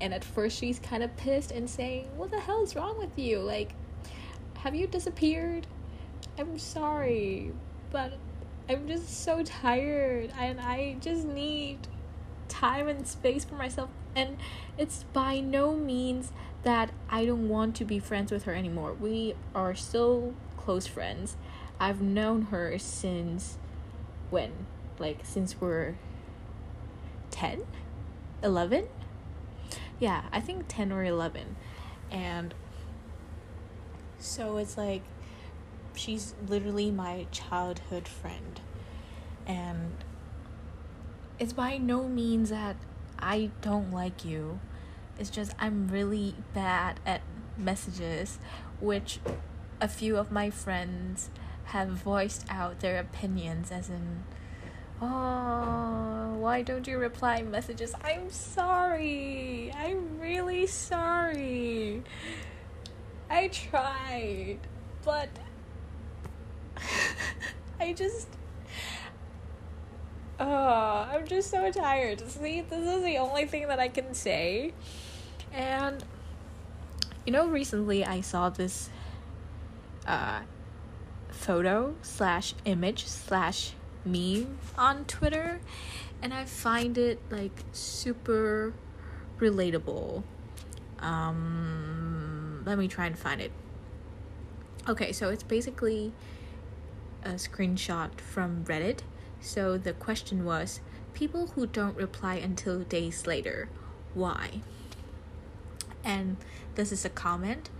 And 0.00 0.12
at 0.12 0.24
first, 0.24 0.58
she's 0.58 0.78
kind 0.78 1.02
of 1.02 1.16
pissed 1.16 1.52
and 1.52 1.68
saying, 1.68 2.08
What 2.16 2.30
the 2.30 2.40
hell 2.40 2.62
is 2.62 2.74
wrong 2.74 2.98
with 2.98 3.16
you? 3.18 3.40
Like, 3.40 3.74
have 4.58 4.74
you 4.74 4.86
disappeared? 4.86 5.66
I'm 6.38 6.58
sorry, 6.58 7.52
but 7.90 8.14
I'm 8.68 8.88
just 8.88 9.22
so 9.22 9.42
tired 9.42 10.32
and 10.38 10.60
I 10.60 10.96
just 11.00 11.24
need 11.24 11.78
time 12.60 12.88
and 12.88 13.06
space 13.06 13.44
for 13.44 13.54
myself. 13.54 13.90
And 14.14 14.38
it's 14.78 15.04
by 15.12 15.40
no 15.40 15.74
means 15.74 16.32
that 16.62 16.90
I 17.10 17.26
don't 17.26 17.48
want 17.48 17.76
to 17.76 17.84
be 17.84 17.98
friends 17.98 18.32
with 18.32 18.44
her 18.44 18.54
anymore. 18.54 18.94
We 18.94 19.34
are 19.54 19.74
still 19.74 20.34
close 20.56 20.86
friends. 20.86 21.36
I've 21.78 22.00
known 22.00 22.42
her 22.42 22.78
since 22.78 23.58
when? 24.30 24.52
Like, 24.98 25.20
since 25.22 25.60
we're 25.60 25.96
10? 27.30 27.66
11? 28.42 28.88
Yeah, 29.98 30.24
I 30.32 30.40
think 30.40 30.64
10 30.68 30.92
or 30.92 31.04
11. 31.04 31.56
And 32.10 32.54
so 34.18 34.56
it's 34.56 34.78
like, 34.78 35.02
she's 35.94 36.34
literally 36.48 36.90
my 36.90 37.26
childhood 37.30 38.08
friend. 38.08 38.60
And 39.46 39.92
it's 41.38 41.52
by 41.52 41.78
no 41.78 42.08
means 42.08 42.50
that 42.50 42.76
I 43.18 43.50
don't 43.60 43.92
like 43.92 44.24
you. 44.24 44.60
It's 45.18 45.30
just 45.30 45.54
I'm 45.58 45.88
really 45.88 46.34
bad 46.54 47.00
at 47.06 47.22
messages, 47.56 48.38
which 48.80 49.20
a 49.80 49.88
few 49.88 50.16
of 50.16 50.30
my 50.30 50.50
friends 50.50 51.30
have 51.66 51.88
voiced 51.88 52.44
out 52.48 52.80
their 52.80 52.98
opinions 52.98 53.70
as 53.72 53.88
in 53.90 54.24
oh 55.02 56.34
why 56.38 56.62
don't 56.62 56.86
you 56.86 56.96
reply 56.96 57.42
messages? 57.42 57.92
I'm 58.04 58.30
sorry. 58.30 59.72
I'm 59.76 60.18
really 60.20 60.66
sorry. 60.66 62.02
I 63.28 63.48
tried 63.48 64.58
but 65.04 65.28
i 67.80 67.92
just 67.92 68.28
oh 70.38 71.08
i'm 71.10 71.26
just 71.26 71.50
so 71.50 71.70
tired 71.70 72.20
see 72.28 72.60
this 72.60 72.86
is 72.86 73.02
the 73.02 73.16
only 73.16 73.46
thing 73.46 73.68
that 73.68 73.78
i 73.78 73.88
can 73.88 74.12
say 74.14 74.72
and 75.52 76.04
you 77.24 77.32
know 77.32 77.46
recently 77.46 78.04
i 78.04 78.20
saw 78.20 78.48
this 78.50 78.90
uh 80.06 80.40
photo 81.30 81.94
slash 82.02 82.54
image 82.64 83.06
slash 83.06 83.72
meme 84.06 84.58
on 84.78 85.04
Twitter, 85.04 85.60
and 86.22 86.32
I 86.32 86.44
find 86.44 86.96
it 86.96 87.20
like 87.30 87.64
super 87.72 88.72
relatable. 89.38 90.22
Um, 90.98 92.62
let 92.64 92.78
me 92.78 92.88
try 92.88 93.06
and 93.06 93.18
find 93.18 93.40
it. 93.40 93.52
Okay, 94.88 95.12
so 95.12 95.28
it's 95.28 95.42
basically 95.42 96.12
a 97.24 97.30
screenshot 97.30 98.20
from 98.20 98.64
Reddit. 98.64 99.00
So 99.40 99.78
the 99.78 99.92
question 99.92 100.44
was 100.44 100.80
people 101.14 101.48
who 101.48 101.66
don't 101.66 101.96
reply 101.96 102.36
until 102.36 102.80
days 102.80 103.26
later, 103.26 103.68
why? 104.14 104.62
And 106.04 106.36
this 106.74 106.92
is 106.92 107.04
a 107.04 107.10
comment 107.10 107.70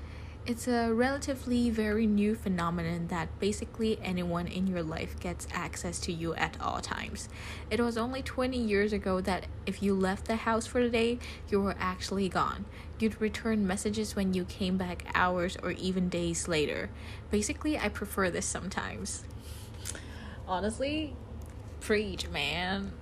it's 0.47 0.69
a 0.69 0.95
relatively 0.95 1.71
very 1.71 2.07
new 2.07 2.37
phenomenon 2.37 3.09
that 3.09 3.41
basically 3.41 3.99
anyone 4.01 4.47
in 4.47 4.69
your 4.69 4.81
life 4.81 5.19
gets 5.19 5.49
access 5.53 5.99
to 6.01 6.13
you 6.13 6.37
at 6.37 6.57
all 6.61 6.81
times. 6.81 7.29
It 7.69 7.81
was 7.81 7.99
only 7.99 8.23
20 8.23 8.57
years 8.57 8.93
ago 8.93 9.21
that 9.23 9.47
if 9.67 9.83
you 9.83 9.93
left 9.93 10.27
the 10.27 10.37
house 10.37 10.65
for 10.65 10.81
the 10.81 10.89
day, 10.89 11.19
you 11.49 11.61
were 11.61 11.75
actually 11.81 12.29
gone. 12.29 12.65
You'd 13.01 13.21
return 13.21 13.67
messages 13.67 14.15
when 14.15 14.35
you 14.35 14.45
came 14.45 14.77
back 14.77 15.07
hours 15.17 15.57
or 15.65 15.73
even 15.73 16.09
days 16.09 16.47
later. 16.47 16.91
Basically, 17.33 17.77
I 17.77 17.89
prefer 17.89 18.31
this 18.31 18.47
sometimes. 18.47 19.25
Honestly, 20.47 21.17
preach, 21.87 22.29
man. 22.29 22.93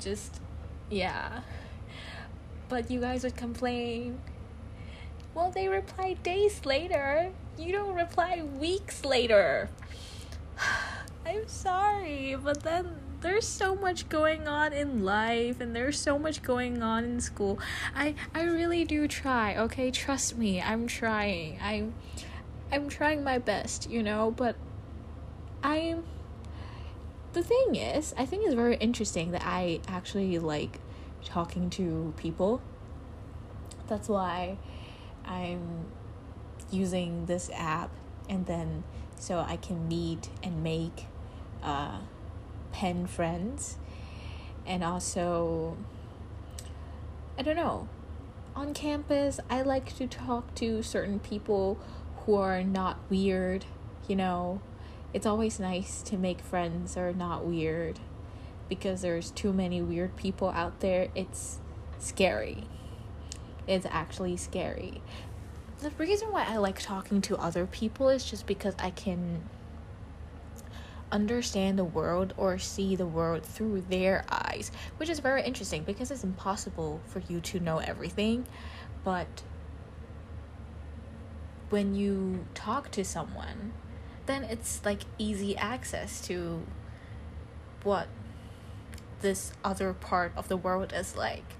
Just, 0.00 0.40
yeah. 0.90 1.42
But 2.68 2.90
you 2.90 3.00
guys 3.00 3.24
would 3.24 3.36
complain 3.36 4.18
well, 5.34 5.50
they 5.50 5.68
reply 5.68 6.14
days 6.22 6.64
later. 6.66 7.32
You 7.58 7.72
don't 7.72 7.94
reply 7.94 8.42
weeks 8.58 9.04
later. 9.04 9.70
I'm 11.26 11.48
sorry, 11.48 12.36
but 12.42 12.62
then 12.62 12.96
there's 13.22 13.46
so 13.46 13.74
much 13.74 14.08
going 14.08 14.46
on 14.46 14.72
in 14.72 15.04
life 15.04 15.60
and 15.60 15.74
there's 15.74 15.98
so 15.98 16.18
much 16.18 16.42
going 16.42 16.82
on 16.82 17.04
in 17.04 17.20
school. 17.20 17.58
I 17.94 18.14
I 18.34 18.42
really 18.42 18.84
do 18.84 19.08
try, 19.08 19.56
okay? 19.56 19.90
Trust 19.90 20.36
me. 20.36 20.60
I'm 20.60 20.86
trying. 20.86 21.58
I'm 21.62 21.94
I'm 22.70 22.88
trying 22.88 23.24
my 23.24 23.38
best, 23.38 23.88
you 23.88 24.02
know, 24.02 24.32
but 24.32 24.56
I'm 25.62 26.04
the 27.32 27.42
thing 27.42 27.76
is, 27.76 28.14
I 28.16 28.26
think 28.26 28.44
it's 28.44 28.54
very 28.54 28.76
interesting 28.76 29.30
that 29.32 29.42
I 29.44 29.80
actually 29.88 30.38
like 30.38 30.80
talking 31.24 31.70
to 31.70 32.12
people. 32.16 32.60
That's 33.88 34.08
why 34.08 34.58
I'm 35.24 35.86
using 36.70 37.26
this 37.26 37.50
app 37.54 37.90
and 38.28 38.46
then 38.46 38.84
so 39.16 39.38
I 39.38 39.56
can 39.56 39.86
meet 39.88 40.30
and 40.42 40.62
make 40.62 41.06
uh, 41.62 41.98
pen 42.72 43.06
friends. 43.06 43.78
And 44.66 44.82
also 44.82 45.76
I 47.38 47.42
don't 47.42 47.56
know. 47.56 47.88
On 48.54 48.74
campus 48.74 49.40
I 49.48 49.62
like 49.62 49.96
to 49.96 50.06
talk 50.06 50.54
to 50.56 50.82
certain 50.82 51.18
people 51.18 51.78
who 52.24 52.34
are 52.36 52.62
not 52.62 52.98
weird 53.10 53.64
you 54.08 54.16
know, 54.16 54.60
it's 55.14 55.26
always 55.26 55.60
nice 55.60 56.02
to 56.02 56.16
make 56.16 56.40
friends 56.40 56.96
or 56.96 57.12
not 57.12 57.44
weird 57.44 58.00
because 58.68 59.02
there's 59.02 59.30
too 59.30 59.52
many 59.52 59.82
weird 59.82 60.16
people 60.16 60.48
out 60.48 60.80
there. 60.80 61.08
It's 61.14 61.60
scary. 61.98 62.64
It's 63.66 63.86
actually 63.90 64.36
scary. 64.36 65.02
The 65.80 65.90
reason 65.98 66.30
why 66.32 66.44
I 66.48 66.56
like 66.56 66.80
talking 66.80 67.20
to 67.22 67.36
other 67.36 67.66
people 67.66 68.08
is 68.08 68.24
just 68.24 68.46
because 68.46 68.74
I 68.78 68.90
can 68.90 69.42
understand 71.10 71.78
the 71.78 71.84
world 71.84 72.32
or 72.38 72.58
see 72.58 72.96
the 72.96 73.06
world 73.06 73.44
through 73.44 73.82
their 73.82 74.24
eyes, 74.30 74.72
which 74.96 75.10
is 75.10 75.18
very 75.18 75.42
interesting 75.42 75.82
because 75.84 76.10
it's 76.10 76.24
impossible 76.24 77.00
for 77.04 77.20
you 77.28 77.40
to 77.40 77.60
know 77.60 77.78
everything. 77.78 78.46
But 79.04 79.42
when 81.68 81.94
you 81.94 82.46
talk 82.54 82.90
to 82.92 83.04
someone, 83.04 83.72
then 84.26 84.44
it's 84.44 84.84
like 84.84 85.02
easy 85.18 85.56
access 85.56 86.20
to 86.26 86.62
what 87.82 88.08
this 89.20 89.52
other 89.64 89.92
part 89.92 90.32
of 90.36 90.48
the 90.48 90.56
world 90.56 90.92
is 90.94 91.16
like. 91.16 91.54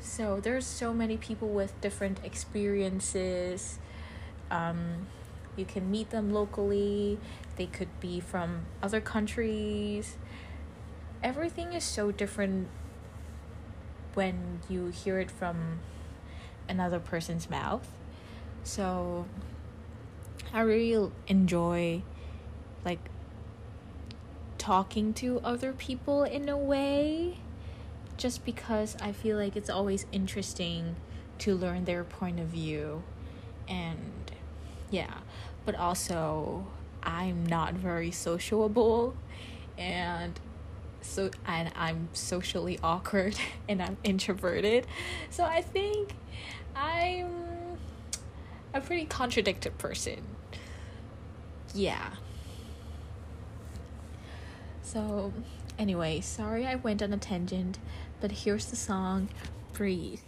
So 0.00 0.40
there's 0.40 0.66
so 0.66 0.92
many 0.92 1.16
people 1.16 1.48
with 1.48 1.78
different 1.80 2.20
experiences. 2.24 3.78
Um, 4.50 5.06
you 5.56 5.64
can 5.64 5.90
meet 5.90 6.10
them 6.10 6.32
locally. 6.32 7.18
They 7.56 7.66
could 7.66 8.00
be 8.00 8.20
from 8.20 8.62
other 8.82 9.00
countries. 9.00 10.16
Everything 11.22 11.74
is 11.74 11.84
so 11.84 12.10
different 12.10 12.68
when 14.14 14.60
you 14.68 14.86
hear 14.86 15.20
it 15.20 15.30
from 15.30 15.80
another 16.68 16.98
person's 16.98 17.50
mouth. 17.50 17.86
So 18.64 19.26
I 20.52 20.62
really 20.62 21.12
enjoy 21.28 22.02
like 22.84 23.08
talking 24.58 25.14
to 25.14 25.40
other 25.44 25.72
people 25.72 26.24
in 26.24 26.48
a 26.48 26.56
way 26.56 27.38
just 28.16 28.44
because 28.44 28.96
I 29.00 29.12
feel 29.12 29.36
like 29.36 29.56
it's 29.56 29.70
always 29.70 30.06
interesting 30.10 30.96
to 31.38 31.54
learn 31.54 31.84
their 31.84 32.04
point 32.04 32.40
of 32.40 32.48
view. 32.48 33.04
And 33.68 34.32
yeah. 34.90 35.18
But 35.64 35.76
also 35.76 36.66
I'm 37.02 37.46
not 37.46 37.74
very 37.74 38.10
sociable 38.10 39.14
and 39.78 40.38
so 41.00 41.30
and 41.46 41.70
I'm 41.76 42.08
socially 42.12 42.78
awkward 42.82 43.36
and 43.68 43.80
I'm 43.80 43.98
introverted. 44.02 44.86
So 45.30 45.44
I 45.44 45.62
think 45.62 46.14
I'm 46.74 47.78
a 48.74 48.80
pretty 48.80 49.04
contradicted 49.04 49.78
person 49.78 50.22
yeah. 51.74 52.10
So, 54.82 55.32
anyway, 55.78 56.20
sorry 56.20 56.66
I 56.66 56.74
went 56.76 57.02
on 57.02 57.12
a 57.12 57.16
tangent, 57.16 57.78
but 58.20 58.32
here's 58.32 58.66
the 58.66 58.76
song 58.76 59.28
Breathe. 59.72 60.20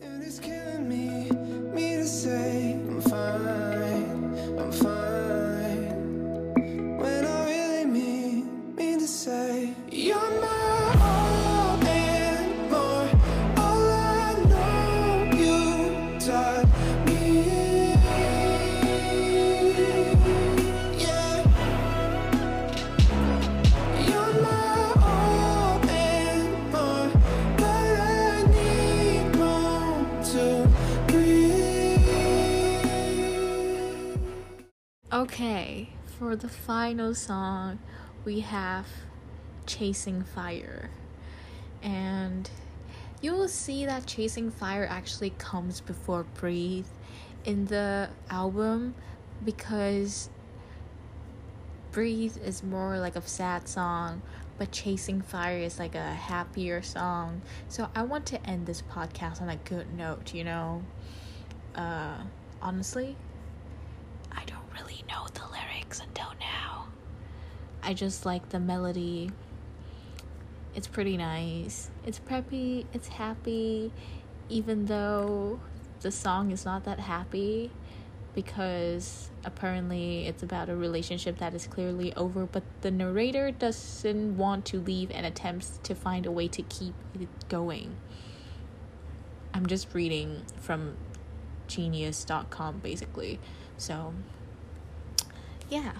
And 0.00 0.22
it's 0.22 0.38
killing 0.38 0.88
me, 0.88 1.30
me 1.74 1.96
to 1.96 2.06
say 2.06 2.74
I'm 2.74 3.00
fine, 3.00 4.58
I'm 4.58 4.72
fine. 4.72 5.88
When 6.98 7.24
I 7.24 7.44
really 7.50 7.84
mean, 7.84 8.74
mean 8.76 9.00
to 9.00 9.08
say 9.08 9.74
you're 9.90 10.40
my 10.40 10.57
Okay, 35.10 35.88
for 36.04 36.36
the 36.36 36.50
final 36.50 37.14
song, 37.14 37.78
we 38.26 38.40
have 38.40 38.86
Chasing 39.64 40.22
Fire. 40.22 40.90
And 41.82 42.50
you 43.22 43.32
will 43.32 43.48
see 43.48 43.86
that 43.86 44.04
Chasing 44.04 44.50
Fire 44.50 44.86
actually 44.86 45.30
comes 45.30 45.80
before 45.80 46.24
Breathe 46.34 46.84
in 47.46 47.64
the 47.64 48.10
album 48.28 48.94
because 49.46 50.28
Breathe 51.90 52.36
is 52.44 52.62
more 52.62 52.98
like 52.98 53.16
a 53.16 53.26
sad 53.26 53.66
song, 53.66 54.20
but 54.58 54.72
Chasing 54.72 55.22
Fire 55.22 55.56
is 55.56 55.78
like 55.78 55.94
a 55.94 56.12
happier 56.12 56.82
song. 56.82 57.40
So 57.70 57.88
I 57.94 58.02
want 58.02 58.26
to 58.26 58.46
end 58.46 58.66
this 58.66 58.82
podcast 58.82 59.40
on 59.40 59.48
a 59.48 59.56
good 59.56 59.94
note, 59.94 60.34
you 60.34 60.44
know? 60.44 60.82
Uh, 61.74 62.18
honestly, 62.60 63.16
know 65.08 65.26
the 65.34 65.42
lyrics 65.52 66.00
until 66.00 66.32
now. 66.40 66.86
I 67.82 67.94
just 67.94 68.26
like 68.26 68.50
the 68.50 68.60
melody. 68.60 69.30
It's 70.74 70.86
pretty 70.86 71.16
nice. 71.16 71.90
It's 72.06 72.20
preppy, 72.20 72.86
it's 72.92 73.08
happy, 73.08 73.92
even 74.48 74.86
though 74.86 75.60
the 76.00 76.10
song 76.10 76.50
is 76.50 76.64
not 76.64 76.84
that 76.84 77.00
happy 77.00 77.70
because 78.34 79.30
apparently 79.44 80.26
it's 80.26 80.44
about 80.44 80.68
a 80.68 80.76
relationship 80.76 81.38
that 81.38 81.54
is 81.54 81.66
clearly 81.66 82.14
over, 82.14 82.46
but 82.46 82.62
the 82.82 82.90
narrator 82.90 83.50
doesn't 83.50 84.36
want 84.36 84.64
to 84.66 84.78
leave 84.78 85.10
and 85.10 85.26
attempts 85.26 85.80
to 85.82 85.94
find 85.94 86.24
a 86.24 86.30
way 86.30 86.46
to 86.46 86.62
keep 86.62 86.94
it 87.20 87.28
going. 87.48 87.96
I'm 89.52 89.66
just 89.66 89.92
reading 89.92 90.42
from 90.60 90.96
genius.com 91.66 92.78
basically. 92.78 93.40
So, 93.76 94.14
yeah, 95.70 95.92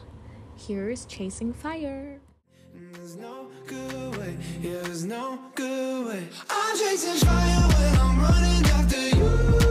here's 0.56 1.04
Chasing 1.06 1.52
Fire. 1.52 2.20
There's 2.92 3.16
no 3.16 3.48
good 3.66 4.16
way, 4.16 4.36
yeah, 4.60 4.80
there's 4.82 5.04
no 5.04 5.38
good 5.54 6.06
way. 6.06 6.28
I'm 6.48 6.78
chasing 6.78 7.26
fire 7.26 7.68
when 7.68 8.00
I'm 8.00 8.20
running 8.20 8.64
after 8.66 9.08
you. 9.16 9.67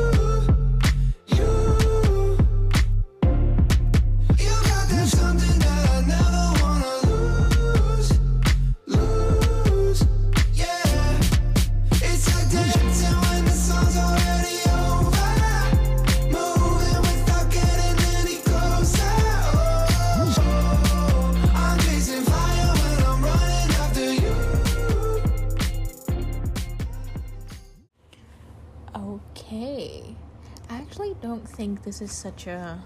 This 32.00 32.12
is 32.12 32.16
such 32.16 32.46
a 32.46 32.84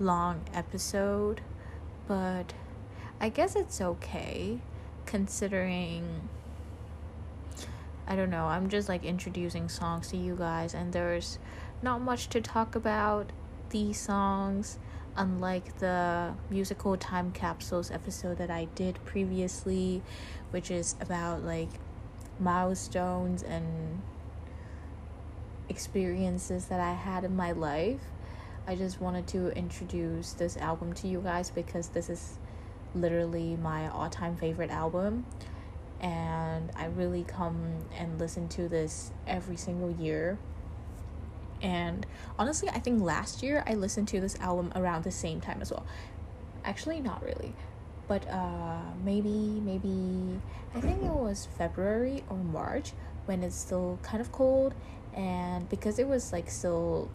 long 0.00 0.40
episode, 0.54 1.42
but 2.08 2.54
I 3.20 3.28
guess 3.28 3.54
it's 3.54 3.82
okay 3.82 4.60
considering 5.04 6.28
I 8.06 8.16
don't 8.16 8.30
know, 8.30 8.46
I'm 8.46 8.70
just 8.70 8.88
like 8.88 9.04
introducing 9.04 9.68
songs 9.68 10.08
to 10.08 10.16
you 10.16 10.36
guys 10.36 10.72
and 10.72 10.90
there's 10.90 11.38
not 11.82 12.00
much 12.00 12.28
to 12.30 12.40
talk 12.40 12.74
about 12.74 13.30
these 13.68 14.00
songs 14.00 14.78
unlike 15.16 15.78
the 15.78 16.32
musical 16.48 16.96
time 16.96 17.30
capsules 17.30 17.90
episode 17.90 18.38
that 18.38 18.50
I 18.50 18.68
did 18.74 19.04
previously 19.04 20.02
which 20.50 20.70
is 20.70 20.96
about 21.00 21.42
like 21.42 21.68
milestones 22.40 23.42
and 23.42 24.00
experiences 25.68 26.66
that 26.66 26.80
I 26.80 26.92
had 26.92 27.24
in 27.24 27.36
my 27.36 27.52
life. 27.52 28.00
I 28.66 28.76
just 28.76 29.00
wanted 29.00 29.26
to 29.28 29.48
introduce 29.56 30.32
this 30.32 30.56
album 30.56 30.94
to 30.94 31.08
you 31.08 31.20
guys 31.20 31.50
because 31.50 31.88
this 31.88 32.08
is 32.08 32.38
literally 32.94 33.56
my 33.56 33.88
all 33.88 34.08
time 34.08 34.36
favorite 34.36 34.70
album. 34.70 35.26
And 36.00 36.70
I 36.76 36.86
really 36.86 37.24
come 37.24 37.84
and 37.96 38.18
listen 38.18 38.48
to 38.50 38.68
this 38.68 39.10
every 39.26 39.56
single 39.56 39.90
year. 39.90 40.38
And 41.60 42.06
honestly, 42.38 42.68
I 42.70 42.78
think 42.78 43.02
last 43.02 43.42
year 43.42 43.64
I 43.66 43.74
listened 43.74 44.08
to 44.08 44.20
this 44.20 44.38
album 44.40 44.72
around 44.74 45.04
the 45.04 45.10
same 45.10 45.40
time 45.40 45.60
as 45.60 45.70
well. 45.70 45.86
Actually, 46.64 47.00
not 47.00 47.22
really. 47.22 47.54
But 48.08 48.28
uh, 48.28 48.80
maybe, 49.02 49.28
maybe, 49.28 50.40
I 50.74 50.80
think 50.80 51.02
it 51.02 51.10
was 51.10 51.48
February 51.56 52.24
or 52.28 52.36
March 52.36 52.92
when 53.26 53.42
it's 53.42 53.56
still 53.56 53.98
kind 54.02 54.20
of 54.20 54.30
cold 54.32 54.74
and 55.14 55.68
because 55.70 55.98
it 55.98 56.06
was 56.06 56.32
like 56.32 56.50
still 56.50 57.08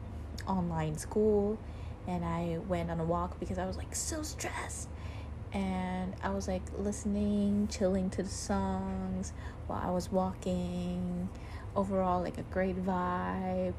online 0.47 0.97
school 0.97 1.57
and 2.07 2.25
I 2.25 2.57
went 2.67 2.89
on 2.89 2.99
a 2.99 3.03
walk 3.03 3.39
because 3.39 3.57
I 3.57 3.65
was 3.65 3.77
like 3.77 3.95
so 3.95 4.23
stressed. 4.23 4.89
And 5.51 6.13
I 6.21 6.29
was 6.29 6.47
like 6.47 6.61
listening, 6.77 7.67
chilling 7.71 8.09
to 8.11 8.23
the 8.23 8.29
songs 8.29 9.33
while 9.67 9.81
I 9.83 9.91
was 9.91 10.11
walking. 10.11 11.29
Overall, 11.75 12.21
like 12.21 12.37
a 12.37 12.43
great 12.43 12.83
vibe. 12.83 13.73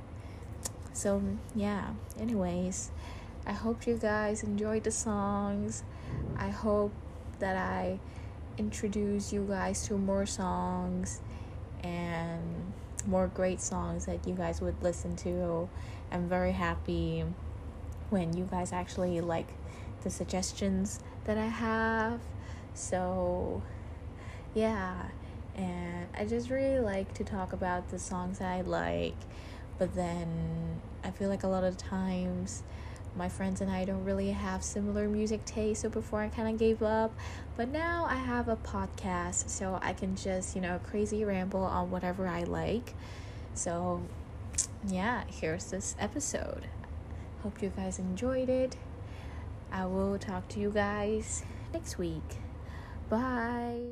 So, 0.92 1.22
yeah, 1.54 1.90
anyways, 2.18 2.90
I 3.46 3.52
hope 3.52 3.86
you 3.86 3.96
guys 3.96 4.42
enjoyed 4.42 4.84
the 4.84 4.90
songs. 4.90 5.84
I 6.36 6.48
hope 6.48 6.92
that 7.38 7.56
I 7.56 7.98
introduce 8.58 9.32
you 9.32 9.46
guys 9.48 9.86
to 9.88 9.96
more 9.96 10.26
songs 10.26 11.20
and 11.82 12.72
more 13.06 13.28
great 13.28 13.60
songs 13.60 14.06
that 14.06 14.26
you 14.26 14.34
guys 14.34 14.60
would 14.60 14.82
listen 14.82 15.16
to. 15.16 15.68
I'm 16.12 16.28
very 16.28 16.52
happy 16.52 17.24
when 18.10 18.36
you 18.36 18.48
guys 18.50 18.72
actually 18.72 19.20
like 19.20 19.48
the 20.02 20.10
suggestions 20.10 21.00
that 21.24 21.38
I 21.38 21.46
have. 21.46 22.20
So, 22.74 23.62
yeah, 24.54 25.06
and 25.56 26.06
I 26.16 26.24
just 26.24 26.50
really 26.50 26.80
like 26.80 27.12
to 27.14 27.24
talk 27.24 27.52
about 27.52 27.90
the 27.90 27.98
songs 27.98 28.38
that 28.38 28.48
I 28.50 28.62
like, 28.62 29.16
but 29.78 29.94
then 29.94 30.80
I 31.04 31.10
feel 31.10 31.28
like 31.28 31.42
a 31.42 31.48
lot 31.48 31.64
of 31.64 31.76
times 31.76 32.62
my 33.16 33.28
friends 33.28 33.60
and 33.60 33.70
I 33.70 33.84
don't 33.84 34.04
really 34.04 34.30
have 34.30 34.62
similar 34.62 35.08
music 35.08 35.44
taste. 35.44 35.82
So 35.82 35.88
before 35.88 36.20
I 36.20 36.28
kind 36.28 36.48
of 36.48 36.58
gave 36.58 36.82
up, 36.82 37.12
but 37.56 37.68
now 37.68 38.06
I 38.08 38.14
have 38.14 38.48
a 38.48 38.56
podcast, 38.56 39.48
so 39.48 39.78
I 39.82 39.92
can 39.92 40.16
just, 40.16 40.54
you 40.54 40.62
know, 40.62 40.80
crazy 40.84 41.24
ramble 41.24 41.62
on 41.62 41.90
whatever 41.90 42.26
I 42.26 42.44
like. 42.44 42.94
So, 43.54 44.02
yeah, 44.86 45.24
here's 45.28 45.70
this 45.70 45.94
episode. 45.98 46.66
Hope 47.42 47.62
you 47.62 47.72
guys 47.74 47.98
enjoyed 47.98 48.48
it. 48.48 48.76
I 49.72 49.86
will 49.86 50.18
talk 50.18 50.48
to 50.48 50.60
you 50.60 50.70
guys 50.70 51.44
next 51.72 51.98
week. 51.98 52.38
Bye. 53.08 53.90